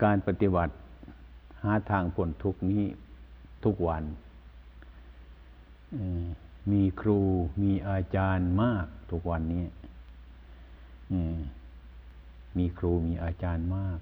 [0.03, 0.73] การปฏิบัติ
[1.65, 2.83] หาทางพ้นทุกนี้
[3.63, 4.03] ทุกวัน
[6.71, 7.19] มีครู
[7.61, 9.65] มีอาจารย์มากทุกวันนี้
[12.57, 13.99] มีครูมีอาจารย์มาก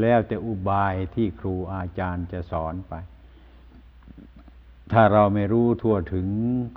[0.00, 2.94] แล้วแต่อุบายที่ครูอาจารย์จะสอนไป
[4.92, 6.26] ถ้าเราไม่รู้ทั่วถึง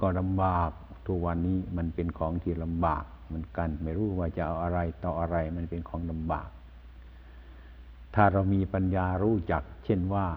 [0.01, 0.69] ก็ลำบาก
[1.07, 6.49] ทุกวันนี้มันเป็นของที่ลำบากเหมือนกัน ไม่รู้ว่าจะเอาอะไรต่ออะไรมันเป็นของลำบาก
[8.15, 10.27] ถ้าเรามีปัญญารู้จัก เช่นว่า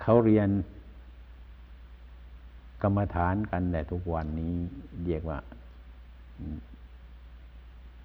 [0.00, 0.48] เขาเรียน
[2.82, 4.54] กรรมฐานกันแต่ทุกวันนี้
[5.04, 5.38] เรียกว่า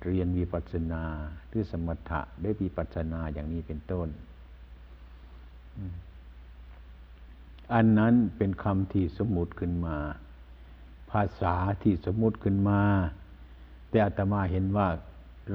[0.06, 1.04] เรียนวิปัสสนา
[1.48, 4.08] หรือสมถะได้วิปัสสนาอย่างนี้เป็นต้น
[7.74, 9.98] อันนั้นเป็นคำที่สมมุติขึ้นมา
[11.12, 12.82] ภาษาที่สมมุติขึ้นมา
[13.90, 14.88] แต่อาตมาเห็นว่า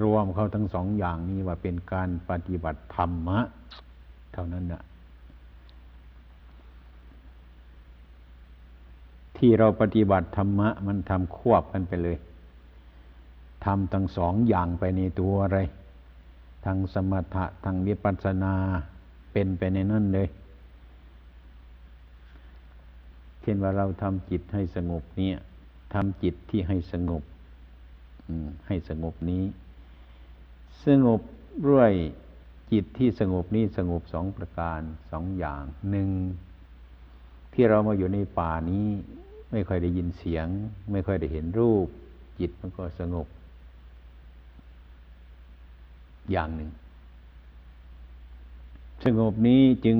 [0.02, 3.38] รวมเขาทั้งสองอย่างนี้ว่าเป็นการปฏิบัติธรรมะ
[4.32, 4.82] เท่านั้นนะ
[9.36, 12.18] ที่เราปฏิบัติธรรมะ มันทำควบกันไปเลย
[13.64, 15.58] ทำทั้งสองอย่างไปในตัวอะไร
[16.64, 18.54] ทางสมถะทางวิปัสสนา
[19.32, 20.28] เป็นไปในนั่นเลย
[23.42, 25.36] เช่นว่าเราทำจิตให้สงบเนี่ย
[25.94, 27.22] ทำจิตที่ให้สงบ
[28.66, 29.42] ให้สงบนี้
[30.86, 31.20] สงบ
[31.68, 31.90] ด้วย
[32.72, 36.08] จิตที่สงบนี้สงบสองประการสองอย่างหนึ่ง
[37.52, 38.86] ที่เรามาอยู่ในป่านี้
[39.50, 40.46] ไม่ค่อยได้ยินเสียง
[40.92, 41.86] ไม่ค่อยได้เห็นรูป
[42.40, 43.26] จิตมันก็สงบ
[46.30, 46.70] อย่างหนึ่ง
[49.04, 49.98] สงบนี้จึง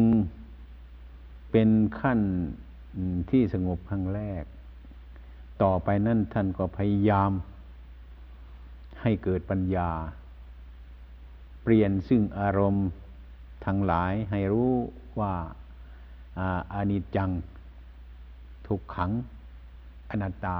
[1.50, 1.68] เป็น
[2.00, 2.20] ขั้น
[3.30, 4.44] ที่สงบครั้งแรก
[5.62, 7.30] ต่อไปนั่นท่านก็พยายาม
[9.02, 9.90] ให้เกิดปัญญา
[11.64, 12.86] เปลี่ยนซึ่งอารมณ์
[13.64, 14.72] ทั้งหลายให้รู้
[15.20, 15.34] ว่า
[16.74, 17.30] อานิจจัง
[18.66, 19.12] ทุกขัง
[20.10, 20.58] อนัตตา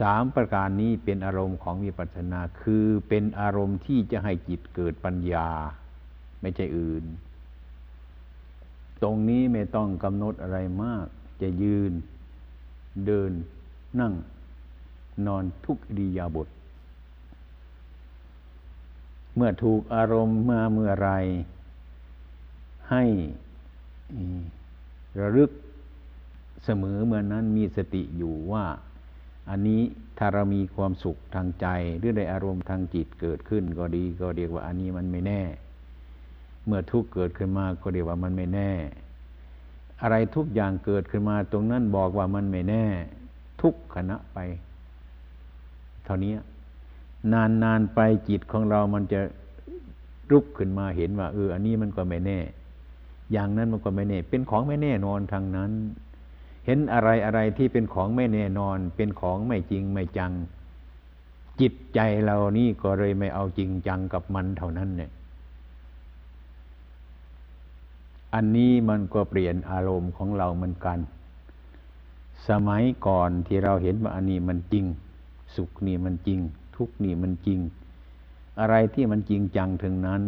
[0.00, 5.48] สามประการนี้เป็นอารมณ์ของวิปัสสนา คือเป็นอารมณ์ที่จะให้จิตเกิดปัญญา
[6.40, 7.04] ไม่ใช่อื่น
[9.02, 11.06] ตรงนี้ไม่ต้องกำหนดอะไรมาก
[11.42, 11.92] จะยืน
[13.06, 13.32] เดิน
[14.00, 14.12] นั่ง
[15.26, 16.48] นอนทุกอิยาบท
[19.38, 21.10] เมื่อถูกอารมณ์มาเมื่อไร
[22.90, 23.04] ให้
[25.20, 25.50] ระลึก
[26.64, 28.64] เสมอเมื่อนั้นมีสติอยู่ว่า
[29.50, 29.82] อันนี้
[30.18, 31.66] ถ้าเรามีความสุขทางใจ
[31.98, 35.42] หรือได้อารมณ์ทางจิตเกิดขึ้นก็ดีก็เรียกว่าอันนี้มันไม่แน่
[36.66, 38.70] เมื่อทุกข์เกิดขึ้นมาก็เรียกว่ามันไม่แน่
[40.02, 42.84] อะไรทุกอย่างเกิดขึ้นมาตรงนั้นบอกว่ามันไม่แน่
[43.62, 44.38] ทุกขณะไป
[46.04, 46.32] เท่านี้
[47.32, 49.20] นานนานไปจิตของเรามันจะ
[50.30, 52.38] รุกขึ้นมาเห็นว่า เออ อันนี้มันก็ไม่แน่
[53.32, 55.70] อย่างนั้นมันก็ไม่แน่ เป็นของไม่แน่นอนทางนั้น
[56.66, 60.32] เห็นอะไรอะไรที่เป็นของไม่แน่นอน เป็นของไม่จริงไม่จัง
[61.60, 65.10] จิตใจเรานี่ก็เลยไม่เอาจริงจังกับมันเท่านั้นเนี่ย
[68.34, 70.98] อันนี้มันก็เปลี่ยนอารมณ์ของเราเหมือนกัน
[72.48, 74.84] สมัยก่อนที่เราเห็นว่าอันนี้มันจริง
[75.54, 76.40] สุขนี่มันจริง
[76.78, 77.60] ทุกนี่มันจริง
[78.60, 80.22] อะไรที่มันจริงจังถึงนั้น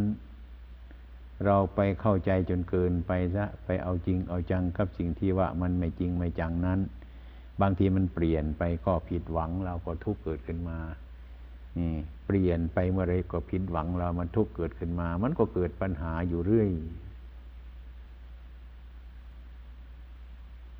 [1.46, 6.80] เราไปเข้าใจจนเกินไปซะไปเอาจริงเอาจังกับสิ่งที่ว่ามันไม่จริงไม่จังนั้น
[7.60, 10.78] บางทีมันเปลี่ยนไปก็ผิดหวังเราก็ทุกข์เกิดขึ้นมา
[11.78, 11.92] นี่
[12.26, 16.70] เปลี่ยนไปเมื่อไรก็ผิดหวังเรามันทุกข์เกิดขึ้นมา มันก็เกิดปัญหาอยู่เรื่อย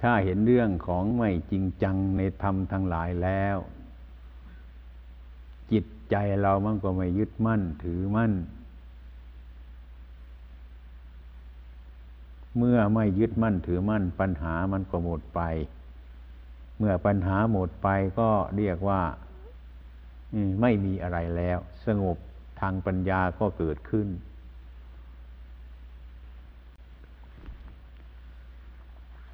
[0.02, 3.58] ถ้าเห็นเรื่องของไม่จริงจังในธรรมทั้งหลายแล้ว
[6.10, 8.32] ใจเรามันก็ไม่ยึดมั่นถือมั่น
[12.58, 15.40] เมื่อไม่ยึดมั่นถือมั่น ปัญหามันก็หมดไป
[16.78, 17.88] เมื่อปัญหาหมดไป
[18.18, 19.02] ก็เรียกว่า
[20.60, 22.16] ไม่มีอะไรแล้ว สงบ
[22.60, 24.08] ทางปัญญาก็เกิดขึ้น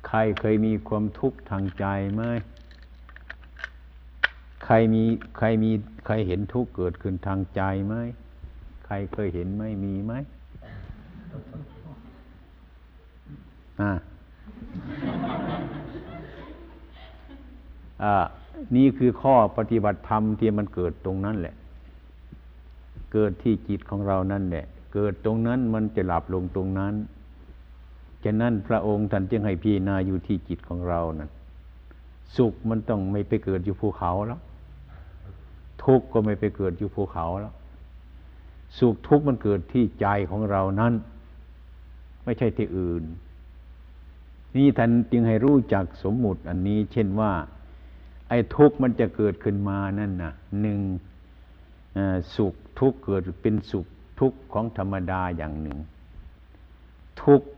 [0.07, 2.22] ใครเคยมีความทุกข์ทางใจไหม
[4.66, 5.02] ใครมี
[5.38, 5.70] ใครมี
[6.06, 7.94] ใครเห็นทุกข์เกิดขึ้นทางใจไหม
[8.86, 10.12] ใครเคยเห็นไหมมีไหม
[13.80, 13.92] อ่า
[18.76, 21.54] นี่คือข้อปฏิบัติธรรมที่มันเกิดตรงนั้นแหละ
[23.12, 24.64] เเกิดที่จิตของเรานั่นแหละ
[24.94, 26.94] เกิดตรงนั้นมันจะหลับลงตรงนั้น
[28.24, 31.30] ฉะนั้นพระองค์ท่านจึงให้พิจารณาอยู่ที่จิตของเรานั่น
[32.36, 34.40] สุขมันต้องไม่ไปเกิดอยู่ภูเขาแล้ว
[35.87, 37.55] ทุกข์ก็ไม่ไปเกิดอยู่ภูเขาแล้ว
[38.78, 40.93] สุขทุกข์มันเกิดที่ใจของเรานั้น
[42.24, 43.03] ไม่ใช่ที่อื่น
[44.57, 47.32] นี่ท่านจึงให้รู้จักสมมุติอันนี้ เช่นว่า
[48.28, 50.80] ไอ้ทุกข์มันจะเกิดขึ้นมานั่นนะหนึ่ง
[52.37, 53.87] สุขทุกข์เกิดเป็นสุข
[54.20, 55.78] ทุกข์ของธรรมดาอย่างหนึ่ง
[57.22, 57.49] ทุกข์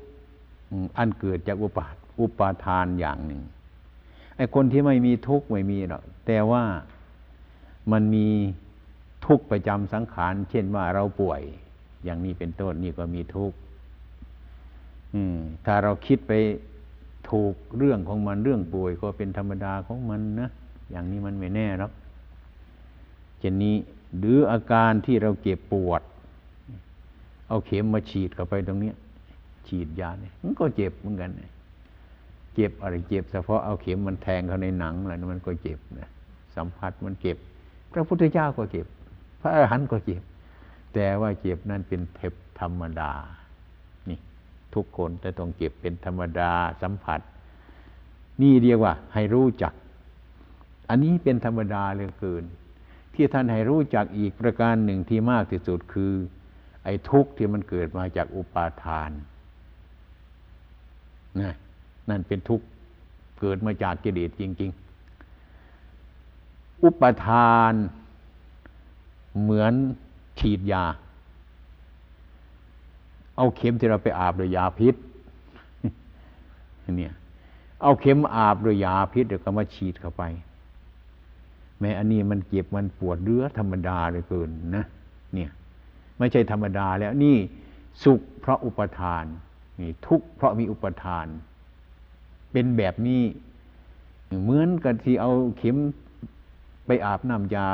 [0.98, 1.86] อันเกิดจากอุปา
[2.20, 3.42] อุปาทานอย่างหนึ่ง
[4.36, 6.62] ไอ้คนที่ไม่มีทุกข์ไม่มีหรอกแต่ว่า
[7.92, 8.26] มันมี
[9.26, 11.40] ทุกข์ประจำสังขาร เช่นว่าเราป่วย
[12.04, 13.56] อย่างนี้เป็นต้นนี่ก็มีทุกข์
[15.64, 16.32] ถ้าเราคิดไป
[17.30, 20.50] ถูกเรื่องของมันเรื่องป่วยก็เป็นธรรมดาของมันนะ
[20.90, 21.92] อย่างนี้มันไม่แน่หรอก
[23.38, 23.76] เช่นนี้
[24.18, 26.02] หรืออาการที่เราเจ็บปวด
[27.48, 28.92] เอาเข็มมาฉีดเข้าไปตรงนี้
[29.68, 31.30] ฉีดยาเนี่ยมันก็เจ็บเหมือนกัน
[32.54, 36.08] เจ็บอะไรเจ็บเฉพาะเอาเข็มมันแทงเข้าในหนังอะไรมันก็เจ็บนะ
[36.56, 37.38] สัมผัสมันเจ็บ
[37.92, 38.86] พระพุทธเจ้าก็เจ็บ
[39.40, 40.22] พระอรหันต์ก็เจ็บ
[40.94, 43.12] แต่ว่าเจ็บนั่นเป็นเทปธรรมดา
[44.08, 44.18] นี่
[44.74, 47.20] ทุกคนแต่ต้องเจ็บเป็นธรรมดาสัมผัส
[48.42, 49.72] นี่เรียกว่า ให้รู้จัก
[50.88, 52.44] อันนี้เป็นธรรมดาเหลือเกิน
[53.14, 56.12] ที่ท่านให้รู้จักอีกประการหนึ่งที่มากที่สุดคือ
[56.84, 59.10] ไอ้ทุกข์ที่มันเกิดมาจากอุปาทาน
[61.40, 61.54] นะ
[62.10, 62.64] นั่นเป็นทุกข์
[63.40, 64.87] เกิดมาจากกิเลสจริง ๆ
[66.82, 67.72] อุปทาน
[69.40, 69.72] เหมือน
[70.38, 70.84] ฉีดยา
[73.36, 74.94] เอาเข็มที่เราไปอาบด้วยยาพิษ
[76.96, 77.14] เนี่ย
[77.82, 80.22] เอาเข็มอาบด้วยยาพิษเดี๋ยวก็มาฉีดเข้าไป
[81.80, 84.84] แม้อันนี้มันเจ็บมันปวดเรื้อธรรมดาเลยเกินนะ
[85.34, 85.50] เนี่ย
[86.18, 87.36] ไม่ใช่ธรรมดาแล้วนี่
[88.04, 89.24] สุขเพราะอุปทาน
[89.80, 91.26] นี่ทุกข์เพราะมีอุปทาน
[92.52, 93.22] เป็นแบบนี้
[94.42, 95.76] เหมือนกับที่เอาเข็ม
[96.88, 97.68] ไปอาบน้ำยา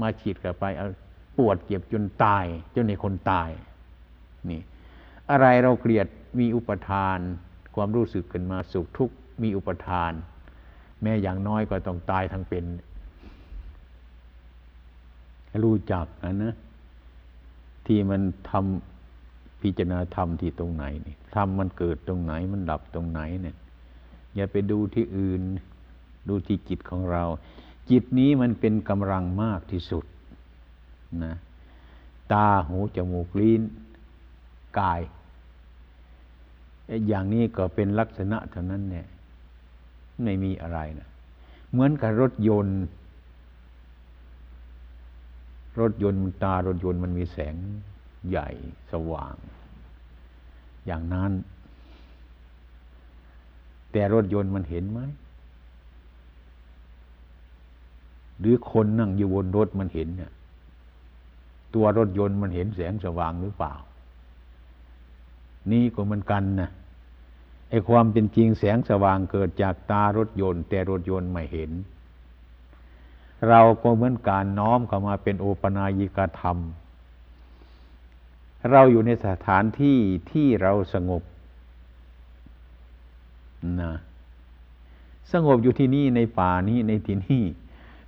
[0.00, 0.88] มาฉีดกับไปเอา
[1.38, 2.44] ปวดเจ็บจนตาย
[2.74, 3.50] จนในคนตาย
[4.50, 4.60] นี่
[5.30, 6.06] อะไรเราเกลียด
[6.38, 7.18] มีอุปทาน
[7.74, 10.12] ความรู้สึกขึ้นมาสุขทุกข์มีอุปทาน
[11.02, 12.64] แม้อย่างน้อยก็ต้องตายทั้งเป็น
[15.64, 16.54] รู้จักนะนะ
[17.86, 23.56] ที่มันทำพิจารณาธรรมที่ตรงไหนนี่ธรรมมันเกิดตรงไหนมันดับตรงไหนเนี่ย
[24.34, 25.42] อย่าไปดูที่อื่น
[26.28, 27.24] ดูที่จิตของเรา
[27.90, 30.04] จิตนี้มันเป็นกำลังมากที่สุด
[31.24, 31.34] นะ
[32.32, 33.62] ตาหูจมูกลิ้น
[34.78, 35.00] กาย
[37.08, 39.06] อย่างนี้ก็เป็นลักษณะเท่านั้นเนี่ย
[40.22, 41.08] ไม่มีอะไรนะ
[41.70, 42.80] เหมือนกับรถยนต์
[45.80, 47.54] รถยนต์ตารถยนต์มันมีแสง
[48.28, 48.48] ใหญ่
[48.92, 49.36] สว่าง
[50.86, 51.32] อย่างนั้น
[53.92, 55.00] แต่รถยนต์มันเห็นไหม
[58.40, 60.32] หรือคนนั่งอยู่บนรถมันเห็นเนี่ย
[61.74, 63.74] ตัวรถยนต์มันเห็นแสงสว่างหรือเปล่า
[65.72, 66.70] นี่ก็มันกันนะ
[67.70, 71.70] ไอความเป็นจริงแสงสว่างเกิดจากตารถยนต์ แต่รถยนต์ไม่เห็น
[73.48, 76.58] เราก็เหมือนการน้อมเข้ามาเป็นโอปนายิกธรรม
[78.70, 79.98] เราอยู่ในสถานที่
[80.30, 81.22] ที่เราสงบ
[83.80, 83.92] นะ
[85.32, 87.42] สงบอยู่ที่นี่ในป่านี้ในที่นี่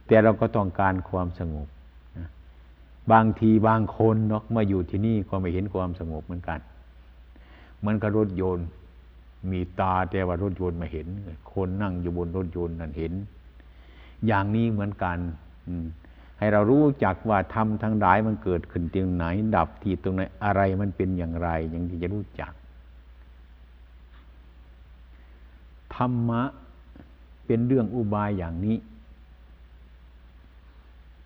[0.09, 1.69] แต่เราก็ต้องการความสงบ
[3.13, 6.61] บางทีบางคนเนาะมาอยู่ที่นี่ก็ไม่เห็นความสงบเหมือนกัน
[7.79, 8.67] เหมือนกับรถยนต์
[9.51, 11.07] มีตาแต่ว่ารถยนต์ม่เห็น
[11.53, 13.13] คนนั่งอยู่บนรถยนต์นั่นเห็น
[14.27, 15.19] อย่างนี้เหมือนกัน
[16.39, 19.25] ให้เรารู้จักว่าธรรมทั้งหลายมันเกิดขึ้นตรงไหน
[19.57, 22.53] ดับที่ตรงไหนอะไรมันเป็นอย่างไร อย่างที่จะรู้จัก
[25.95, 26.43] ธรรมะ
[27.47, 28.77] เป็นเรื่องอุบายอย่างนี้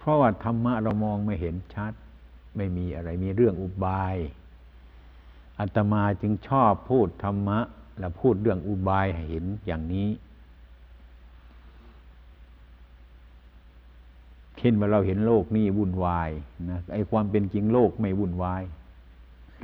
[0.02, 1.92] เพราะว่าธรรมะเรามองไม่เห็นชัด
[2.56, 4.16] ไม่มีอะไรมีเรื่องอุบาย
[5.58, 7.58] อาตมาจึงชอบพูดธรรมะ
[7.98, 10.08] และพูดเรื่องอุบายให้เห็นอย่างนี้
[14.58, 16.30] เช่นว่าเราเห็นโลกนี้วุ่นวาย
[16.70, 18.62] นะไอ้ความเป็นจริงโลกไม่วุ่นวาย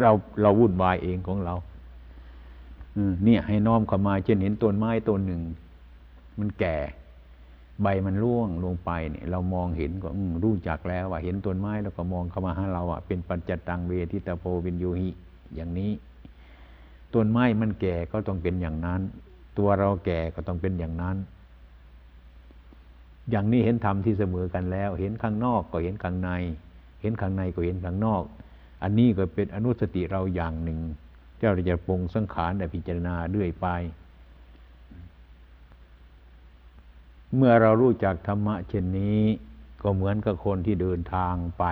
[0.01, 0.11] เรา
[0.43, 1.55] เราวุ่นวายเองของเรา
[3.24, 5.43] เนี่ยให้น้อมเข้ามาเช่นเห็นต้นไม้ต้นหนึ่ง
[6.39, 6.76] มันแก่
[7.83, 10.09] ใบมันร่วงลงไปเนี่ยเรามองเห็นก็
[10.45, 15.11] รู้จักแล้วว่าเห็นต้นไม้แล้วก็มองเข้ามาหาเราอะเป็นปัจจตังเวทิตาโพวินโยหิ
[15.55, 15.93] อย่างนี้
[17.14, 19.01] ต้นไม้มันแก่ก็ต้องเป็นอย่างนั้น
[19.59, 21.16] ตัวเราแก่ก็ต้องเป็นอย่างนั้น
[23.31, 26.31] อย่างนี้เห็นธรรมที่เสมอกันแล้ว เห็นข้างนอกก็เห็นข้างใน
[27.03, 28.22] เห็นข้างในก็เห็นข้างนอก
[28.83, 30.79] อันนี้ก็เป็นอนุสติเราอย่างหนึ่ง
[31.39, 33.66] เจ้าจะปรุงสังขารแต่พิจารณาเรื่อยไป
[37.37, 39.22] เมื่อเรารู้จักธรรมะเช่นนี้
[39.83, 41.64] ก็เหมือนกับคนที่เดินทางไป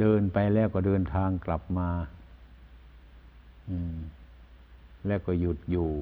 [0.00, 1.90] เดินไปแล้วก็เดินทางกลับมา
[5.06, 5.92] แล้วก็หยุดอยู่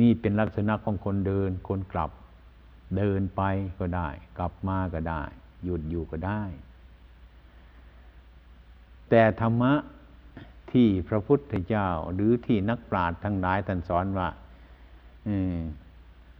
[0.00, 2.10] นี่เป็นลักษณะของคนเดิน คนกลับ
[2.96, 3.42] เดินไป
[3.78, 5.22] ก็ได้ กลับมาก็ได้
[5.64, 6.42] หยุดอยู่ก็ได้
[9.08, 9.72] แต่ธรรมะ
[10.72, 14.28] ที่พระพุทธเจ้า หรือที่นักปราชญ์ทั้งหลายท่านสอนว่า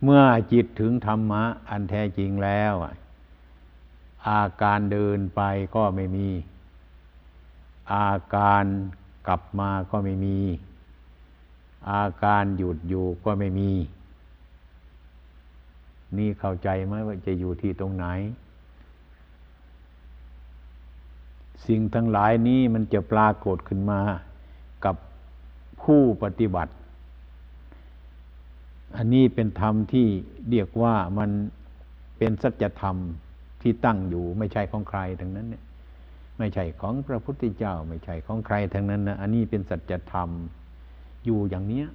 [0.02, 0.22] เมื่อ
[0.52, 2.74] จิตถึงธรรมะ อันแท้จริงแล้ว
[4.28, 5.42] อาการเดินไป
[5.76, 6.28] ก็ไม่มี
[7.94, 8.64] อาการ
[9.26, 10.38] กลับมาก็ไม่มี
[11.90, 13.72] อาการหยุดอยู่ก็ไม่มี
[16.18, 18.06] นี่เข้าใจไหมว่าจะอยู่ที่ตรงไหน
[21.66, 24.00] สิ่งทั้งหลายนี้มันจะปรากฏขึ้นมา
[24.84, 24.96] กับ
[25.82, 26.72] ผู้ปฏิบัติ
[28.96, 30.06] อันนี้เป็นธรรมที่
[30.50, 31.30] เรียกว่ามัน
[32.18, 32.96] เป็นสัจธรรม
[33.62, 35.62] ที่ตั้งอยู่ไม่ใช่ของใครทั้งนั้นเนี่ย
[36.38, 40.28] ไม่ใช่ของพระพุทธเจ้า ไม่ใช่ของใครทั้งนั้นนะอันนี้เป็นสัจธรรม
[41.24, 41.86] อยู่อย่างเนี้ย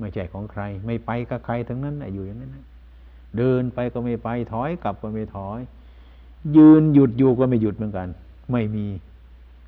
[0.00, 2.66] ไม่ใช่ของใคร ไม่ไปกับใครทั้งนั้นอยู่อย่างนั้นนะ
[3.36, 5.60] เดินไปก็ไม่ไปถอยกลับก็ไม่ถอย
[6.56, 8.08] ยืนหยุดอยู่ก็ไม่หยุดเหมือนกัน
[8.52, 8.86] ไม่มี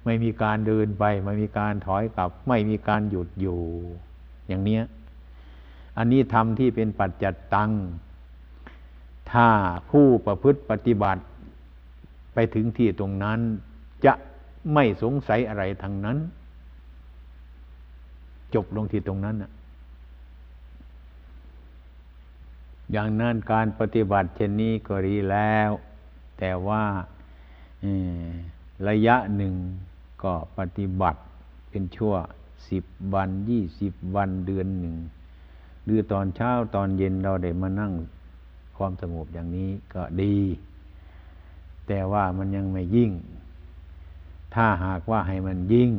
[0.05, 3.61] ไม่มีการเดินไป ไม่มีการถอยกลับ ไม่มีการหยุดอยู่
[4.49, 4.83] อย่างเนี้ย
[5.99, 7.71] อันนี้ทำที่เป็นปัจจัตตัง
[9.33, 9.49] ถ้า
[9.91, 11.23] ผู้ประพฤติปฏิบัติ
[12.35, 13.41] ไปถึงที่ตรงนั้น
[14.07, 14.13] จะ
[14.75, 16.19] ไม่สงสัยอะไรทางนั้น
[18.55, 19.53] จบลงที่ตรงนั้นนะ
[22.93, 25.71] อย่างนั้นการปฏิบัติเช่นนี้ก็ดีแล้ว
[26.39, 26.85] แต่ว่า
[28.89, 29.55] ระยะหนึ่ง
[30.23, 31.21] ก็ปฏิบัติ
[31.71, 32.15] เป็นชั่ว
[32.71, 34.97] สิบวันยี่สิบวันเดือนหนึ่ง
[35.85, 37.93] หรือตอนเช้าตอนเย็นเราได้มานั่ง
[38.77, 40.37] ความสงบอย่างนี้ก็ดี
[41.87, 43.11] แต่ว่ามันยังไม่ยิ่ง
[44.55, 45.91] ถ้าหากว่าให้มันยิ่ง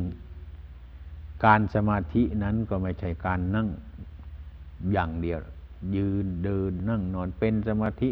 [1.44, 3.68] การสมาธินั้นก็ไม่ใช่การนั่ง
[4.92, 5.38] อย่างเดียว
[5.96, 8.10] ยืนเดินนั่งนอนเป็นสมาธิ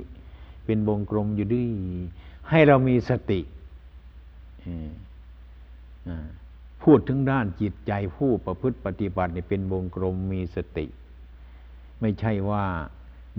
[0.65, 1.69] เป็นวงกลมอยู่ด้วย
[2.49, 3.41] ให้เรามีสติ
[6.83, 10.87] พูดถึงด้านจิตใจผู้ประพฤติปฏิบัติเป็นวงกลมมีสติ
[12.01, 12.65] ไม่ใช่ว่า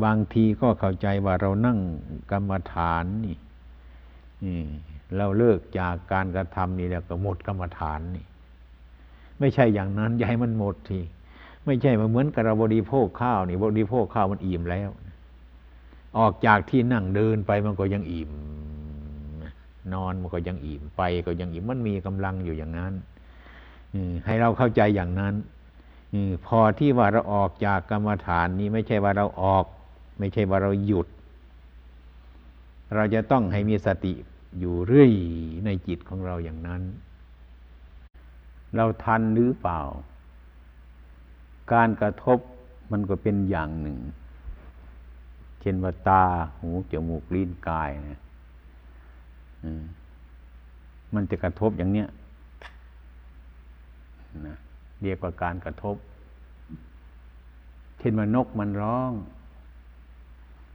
[0.03, 1.79] บางทีก็เข้าใจว่าเรานั่ง
[2.31, 3.37] กรรมฐานนี่
[5.17, 8.25] เราเลิกจากการกระทำนี่แล้วก็หมดกรรมฐานนี่
[9.39, 10.99] ไม่ใช่อย่างนั้นอย่าให้มันหมดที
[11.65, 14.89] ไม่ใช่มาเหมือนกับเราบริโภคข้าวนี่บริโภคข้าวมันอิ่มแล้ว
[16.19, 18.31] ออกจากที่นั่งเดินไปมันก็ยังอิ่ม
[19.93, 22.93] นอนมันก็ยังอิ่มไปก็ยังอิ่มมันมีกำลังอยู่อย่างนั้น
[24.25, 25.35] ให้เราเข้าใจอย่างนั้น
[26.45, 29.65] พอที่ว่าเราออกจากกรรมฐานนี้ไม่ใช่ว่าเราออก
[30.19, 31.07] ไม่ใช่ว่าเราหยุด
[32.95, 34.13] เราจะต้องให้มีสติ
[34.59, 35.11] อยู่เรื่อย
[35.65, 36.81] ในจิตของเราอย่างนั้น
[38.75, 39.81] เราทันหรือเปล่า
[41.73, 42.39] การกระทบ
[42.91, 43.99] มันก็เป็นอย่างหนึ่ง
[45.61, 46.23] เช่นว่าตา
[46.59, 48.21] หู จมูก ลิ้น กายนะ
[51.13, 52.07] มันจะกระทบอย่างเนี้ย
[54.47, 54.55] นะ
[55.01, 55.95] เรียกว่าการกระทบ
[57.99, 59.11] เช่นว่านกมันร้อง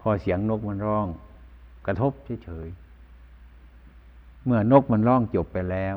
[0.01, 1.07] พอเสียงนกมันร้อง
[1.86, 2.12] กระทบ
[2.45, 5.97] เฉยๆ เมื่อนกมันร้องจบไปแล้ว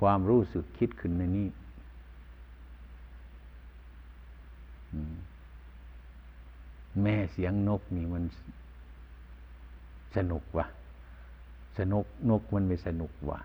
[0.00, 1.48] ความรู้สึกคิดขึ้นในนี้
[7.02, 8.24] แม่เสียงนกนี่มัน
[10.16, 10.66] สนุกว่ะ
[11.78, 13.40] สนุกนกมันไม่สนุกว่ะ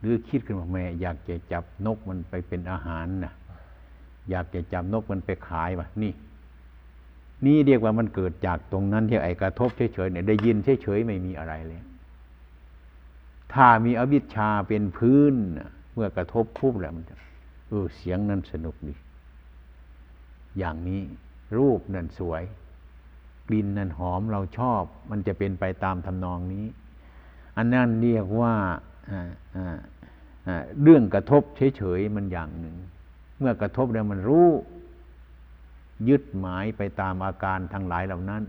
[0.00, 3.32] หรือคิดขึ้นมาแม่อยากจะจับนกมันไปเป็นอาหารนะ
[4.30, 6.12] อยากจะจับนกมันไปขายว่ะนี่
[7.46, 11.80] นี่เรียกว่ามันเกิดจากตรงนั้นที่ไอ้กระทบเฉยๆเนี่ยได้ยินเฉยๆไม่มีอะไรเลย
[13.52, 15.34] ถ้ามีอวิชชาเป็นพื้น
[15.94, 17.14] เมื่อกระทบปุ๊บแล้วมันจะ
[17.68, 18.94] เออเสียงนั้นสนุกดี
[20.58, 21.02] อย่างนี้
[21.58, 22.42] รูปนั่นสวย
[23.48, 26.66] กลิ่นนั่นหอมเราชอบ มันจะเป็นไปตามทำนองนี้
[27.56, 28.54] อันนั้นเรียกว่า
[30.82, 31.42] เรื่องกระทบ
[31.76, 32.76] เฉยๆมันอย่างหนึ่ง
[33.38, 34.48] เมื่อกระทบแล้วมันรู้
[36.08, 38.42] ยึดหมายไปตามอาการทั้งหลายเหล่านั้น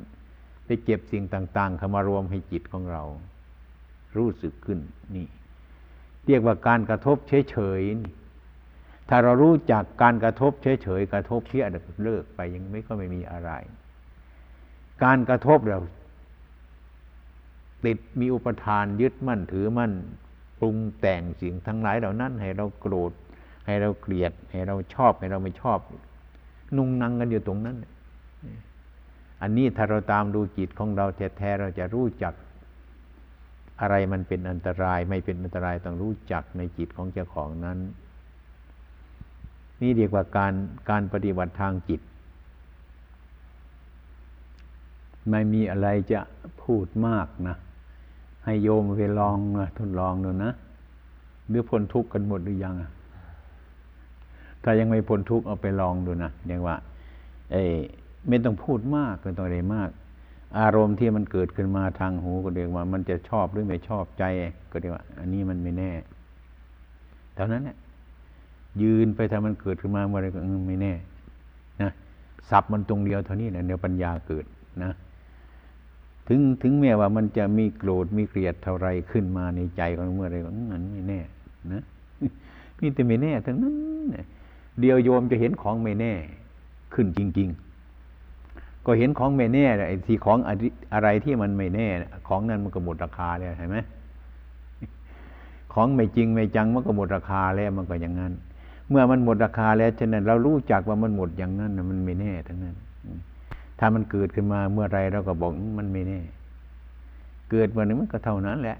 [0.65, 3.03] ไปเก็บสิ่งต่าง ๆเข้ามารวมให้จิตของเรา
[4.17, 4.79] รู้สึกขึ้น
[5.15, 5.27] นี่
[6.25, 7.17] เรียกว่าการกระทบ
[7.51, 11.65] เฉยๆถ้าเรารู้จักการกระทบเฉยๆกระทบเพี้ย
[12.03, 13.51] เลิกไปยังไม่ก็ไม่มีอะไร
[15.03, 15.79] การกระทบเรา
[17.85, 19.91] ติดมีอุปทานยึดมั่นถือมั่น
[20.59, 23.11] ปรุงแต่งสิ่งทั้งหลายเหล่านั้น ให้เราโกรธ
[23.65, 25.79] ให้เราเกลียด ให้เราชอบ ให้เราไม่ชอบ
[26.75, 27.77] นุ่งนังกันอยู่ตรงนั้น
[29.41, 31.05] อันนี้ถ้าเราตามดูจิตของเรา
[31.37, 32.33] แท้ๆเราจะรู้จัก
[33.81, 37.79] อะไรมันเป็นอันตรายไม่เป็นอันตรายต้องรู้จักในจิตของเจ้าของนั้น
[39.81, 40.53] นี่เรียกว่าการ
[40.89, 42.01] การปฏิบัติทางจิต
[45.29, 46.19] ไม่มีอะไรจะ
[46.63, 47.55] พูดมากนะ
[48.47, 50.51] ให้โยมไปลองนะทดลองดูนะ
[51.49, 52.75] หรือพ้นทุกข์กันหมดหรือยัง
[54.63, 56.75] ถ้ายังไม่พ้นทุกข์เอาไปลองดูนะเรียกว่า
[57.51, 57.63] เอ้
[58.27, 59.89] ไม่ต้องพูดมากไม่ต้องอะไรมาก
[60.59, 64.23] อารมณ์ที่มันเกิดขึ้นมาทางหูก็เรียกว่า มันจะชอบหรือไม่ชอบใจ
[64.71, 65.91] ก็เรียกว่า อันนี้มันไม่แน่
[67.35, 67.77] เท่านั้นเนี่ย
[68.81, 70.93] ยืนไปถ้ามันเกิดขึ้นมาเมื่อไรก็ไม่แน่
[71.81, 71.91] นะ
[72.49, 74.45] สับมันตรงเดียวเท่านี้นะเดี๋ยวปัญญาเกิด
[74.83, 74.91] นะ
[76.27, 81.19] ถึงถึงแม้ว่ามันจะมีโกรธมีเกลียดเท่าไรขึ้นมาในใจของเมื่อไรก็มันไม่แน่
[81.73, 81.83] นะ
[82.79, 83.73] มีแต่ไม่แน่ทั้งนั้น
[84.79, 86.13] เดียวโยมจะเห็นของไม่แน่
[86.93, 90.37] ขึ้นจริง ๆ ก็เห็นของไม่แน่ไอ้ที่ของ
[90.93, 91.87] อะไรที่มันไม่แน่
[92.27, 93.77] ของนั้นมันก็หมดราคาแล้วเห็นไหม
[95.73, 98.33] ของไม่จริงไม่จังมันก็หมดราคาแล้วมันก็อย่างนั้น
[98.89, 102.75] เมื่อมันหมดราคาแล้วฉะนั้นเรารู้จักว่ามันหมดอย่างนั้นมันไม่แน่ทั้งนั้น
[103.79, 106.19] ถ้ามันเกิดขึ้นมาเมื่อไรเราก็บอกมันไม่แน่
[107.51, 108.77] เกิดวันนึงมันก็เท่านั้นแหละ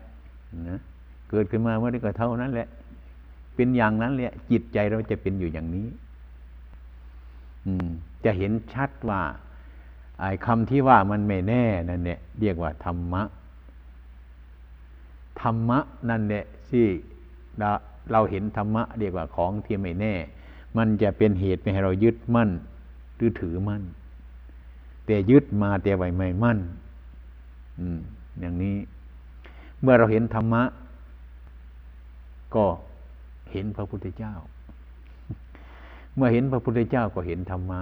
[0.69, 0.79] นะ
[1.29, 2.67] เกิดขึ้นมาเมื่อไรก็เท่านั้นแหละ
[3.55, 5.87] เป็นอย่างนั้นแหละ จิตใจเราจะเป็นอยู่อย่างนี้
[7.65, 7.87] อืม
[8.25, 9.21] จะเห็นชัดว่า
[10.19, 13.23] ไอ้คำที่ว่ามันไม่แน่นั่นเนี่ยเรียกว่าธรรมะ
[15.41, 15.79] ธรรมะ
[16.09, 16.85] นั่นเนี่ยที่
[18.11, 20.13] เราเห็นธรรมะเรียกว่าของที่ไม่แน่
[20.77, 22.49] มันจะเป็นเหตุให้เรายึดมั่น
[23.15, 23.83] หรือถือมั่น
[25.07, 26.59] แต่ยึดมาแต่ไว้ไม่มั่น
[27.79, 27.99] อืม
[28.39, 28.75] อย่างนี้
[29.81, 30.63] เมื่อเราเห็นธรรมะ
[32.55, 32.65] ก็
[33.51, 34.33] เห็นพระพุทธเจ้า
[36.15, 37.81] เมื่อเห็นพระพุทธเจ้าก็เห็นธรรมะ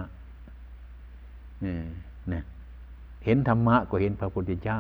[1.65, 2.43] นี่ย
[3.25, 4.79] เห็นธรรมะก็เห็นพระพุทธเจ้า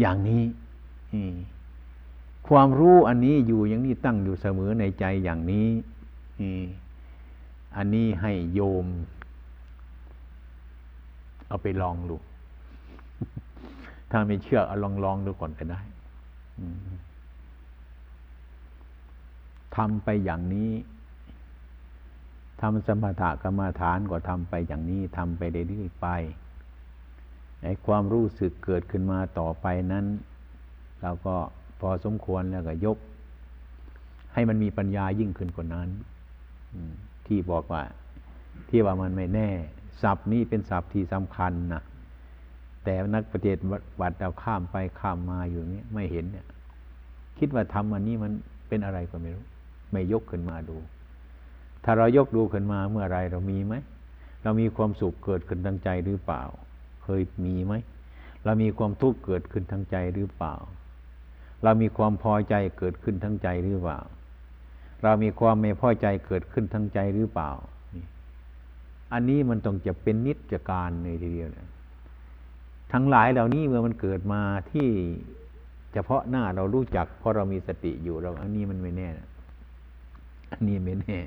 [0.00, 0.42] อย่างนี้
[2.48, 5.68] ความรู้อันนี้อยู่อย่างนี้ตั้งอยู่เสมอในใจอย่างนี้
[7.76, 8.86] อันนี้ให้โยม
[11.48, 12.16] เอาไปลองดู
[14.10, 15.80] ถ้าไม่เชื่อเอาลองลองดูก่อนก็ได้
[19.76, 20.70] ทำไปอย่างนี้
[22.60, 26.06] ทำสมถะกรรมาฐานก็ทำไปอย่างนี้ทำไปเรื่อยๆไป
[27.62, 30.06] ไอ้ความรู้สึกเกิดขึ้นมาต่อไปนั้น
[31.02, 31.36] เราก็
[31.80, 32.98] พอสมควรแล้วก็ยก
[34.34, 35.88] ให้มันมีปัญญายิ่งขึ้นกว่านั้น
[37.26, 37.82] ที่บอกว่า
[38.68, 39.50] ที่ว่ามันไม่แน่
[40.02, 41.82] ศัพท์นี้เป็นศัพท์ที่สำคัญนะ
[42.84, 43.52] แต่นักปฏิ
[44.00, 46.46] บัติเราข้ามไปข้ามมาอยู่นี้ไม่เห็นเนี่ย
[47.38, 48.32] คิดว่าทำอันนี้มัน
[48.68, 49.44] เป็นอะไรก็ไม่รู้
[49.92, 50.76] ไม่ยกขึ้นมาดู
[51.84, 53.74] ถ้าเรายกดูขึ้นมาเมื่อไรเรามีไหม
[54.42, 56.42] เรามีความสุขเกิดขึ้นทางใจหรือเปล่า
[57.02, 57.74] เคยมีไหม
[58.44, 60.54] เรามีความทุกข์เกิดขึ้นทางใจหรือเปล่า
[61.64, 64.00] เรามีความพอใจเกิดขึ้นทางใจหรือเปล่า
[65.02, 67.50] เรามีความไม่พอใจเกิดขึ้นทางใจหรือเปล่า
[69.12, 71.68] อันนี้มันต้องจะเป็นนิจการในทีเดียวนะ
[72.92, 74.40] ทั้งหลายเหล่านี้เมื่อมันเกิดมา
[74.72, 74.88] ที่
[75.92, 79.28] เฉพาะหน้าเรารู้จักเพราะเรามีสติอยู่เราอันนี้มันไม่แน่นะ
[80.52, 81.18] อันนี้ไม่แน่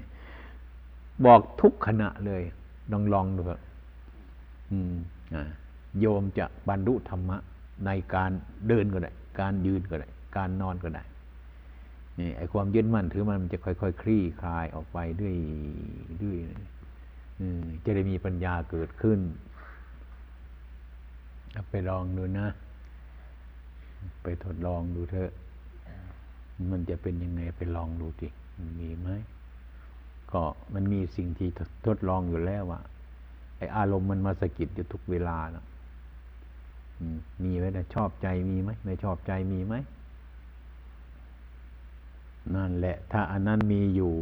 [1.25, 2.41] บอกทุกขณะเลย
[2.91, 3.59] ลองลองดูครับ
[5.99, 7.37] โยมจะบรรลุธรรมะ
[7.85, 8.31] ในการ
[8.67, 10.07] เดินก็ได้ การยืนก็ได้
[10.37, 11.03] การนอนก็ได้
[12.19, 15.35] นี่ไอความยึดมั่นถือมันมันจะค่อยๆคคลี่คลายออกไปด้วย
[16.23, 16.37] ด้วย
[17.83, 19.19] จะได้มีปัญญาเกิดขึ้น
[21.69, 22.47] ไปลองดูนะ
[24.23, 25.31] ไปทดลองดูเถอะ
[26.71, 28.29] มันจะเป็นยังไงไปลองดูดิ
[28.79, 29.09] มีไหม
[30.31, 30.41] ก็
[30.73, 31.49] มันมีสิ่งที่
[31.87, 32.81] ทดลองอยู่แล้วอะ
[33.57, 35.65] ไออารมณ์มันมาสะกิดอยู่ทุกเวลานะ
[37.43, 39.75] มีไหมนะชอบใจมีไหมไม่ชอบใจมีไหม
[42.55, 44.13] นั่นแหละ ถ้าอันนั้นมีอยู่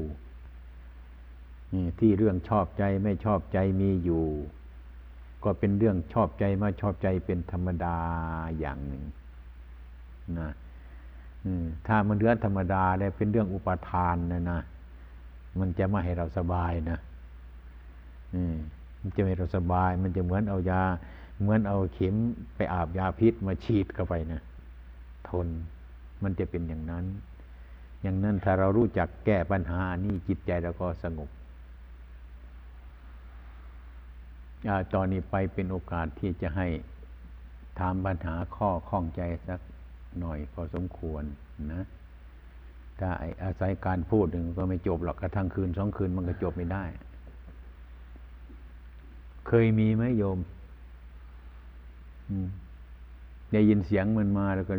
[1.99, 4.25] ที่เรื่องชอบใจไม่ชอบใจมีอยู่
[5.43, 7.97] ก็เป็นเรื่องชอบใจมาชอบใจเป็นธรรมดา
[8.59, 9.03] อย่างหนึ่ง
[10.39, 10.51] นะ
[11.87, 14.61] ถ้ามันเรื่องธรรมดาแล้วเป็นเรื่องอุปทานนะนะ
[15.59, 16.99] มันจะไม่ให้เราสบายนะ
[19.01, 20.81] มันจะไม่เราสบาย มันจะเหมือนเอายา
[21.41, 22.15] เหมือนเอาเข็ม
[22.55, 24.41] ไปอาบยาพิษมาฉีดเข้าไปนะ
[25.29, 25.47] ทน
[26.23, 27.05] มันจะเป็นอย่างนั้น
[28.01, 31.29] อย่างนั้นถ้าเรารู้จักแก้ปัญหานี้จิตใจเราก็สงบ
[34.93, 36.67] ตอนนี้ไปเป็นโอกาสที่จะให้
[37.79, 39.59] ถามปัญหาข้อข้องใจสัก
[40.19, 41.23] หน่อยพอสมควร
[41.73, 41.85] นะ
[42.99, 46.83] ถ้าไอ้อาศัยการพูดหนึ่งก็ไม่จบหรอกกระทั่งคืนสองคืนมันก็จบไม่ได้
[49.47, 50.39] เคยมีไหมโยม
[52.29, 52.47] อืม
[53.53, 54.75] ได้ยินเสียงมันมาแล้วก็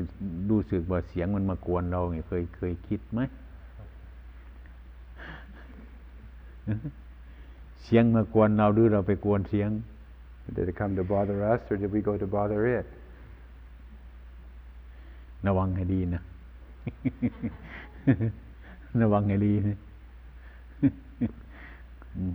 [0.51, 3.21] รู้สึกว่าเสียงมันมากวนเราเนี่ยเคยเคยคิดไหม
[7.84, 9.70] เสียงมากวนเราหรือเราไปกวนเสียง
[10.56, 12.86] Did it come to bother us or did we go to bother it?
[15.48, 16.22] ระวังให้ดีนะ
[19.02, 19.78] ระวังให้ดีนะ
[22.18, 22.34] อืม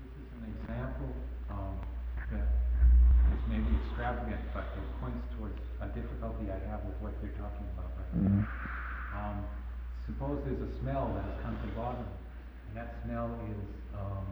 [0.00, 1.12] This is an example
[1.54, 1.74] um,
[2.32, 2.46] that
[3.34, 7.66] is maybe extravagant, but it points towards a difficulty I have with what they're talking
[7.74, 8.61] about right now.
[10.13, 12.13] Suppose there's a smell that has come to bother me,
[12.69, 13.57] and that smell is
[13.97, 14.25] um,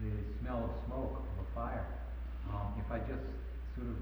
[0.00, 1.86] the smell of smoke of a fire.
[2.52, 3.24] Um, if I just
[3.74, 3.96] sort of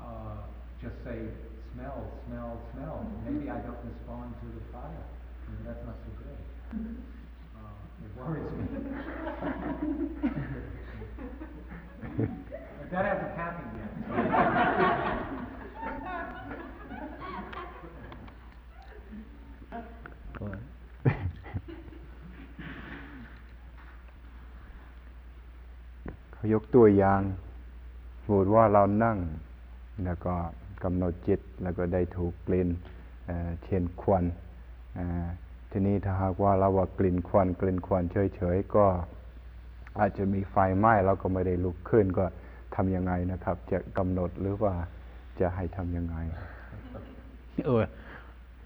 [0.00, 0.38] uh,
[0.80, 1.26] just say
[1.74, 5.04] smell, smell, smell, maybe I don't respond to the fire.
[5.50, 6.38] and that's not so good.
[7.58, 8.64] Uh, it worries me.
[12.78, 13.90] But that hasn't happened yet.
[26.32, 27.20] เขายกตัวอย่าง
[28.22, 29.16] สมมติว่าเรานั่ง
[30.04, 30.34] แล้วก็
[30.84, 32.68] กำหนดจิต แล้วก็ได้ถูกกลิ่น
[33.26, 34.24] เอ่อเช่นควัน
[34.94, 35.26] เอ่อ
[35.70, 38.86] ทีนี้ถ้าหากว่าเราว่ากลิ่นควันกลิ่นควันเฉยๆก็
[39.98, 42.24] อาจจะมีไฟไหม้เราก็ไม่ได้ลุกขึ้นก็
[42.74, 44.74] ทำยังไงนะครับ จะกำหนดหรือว่า
[45.40, 46.16] จะให้ทำยังไง
[47.66, 47.84] เออ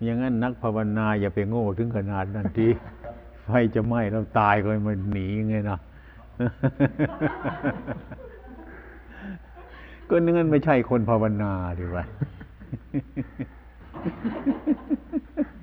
[0.05, 2.66] อย่างนั้นนักภาวนาอย่าไปโง่ถึงขนาดนั้นที
[3.44, 5.78] ไฟจะไหม้เราตายก็มันหนีไงนะ
[10.09, 12.05] ก็นั่นไม่ใช่คนภาวนาดีวะ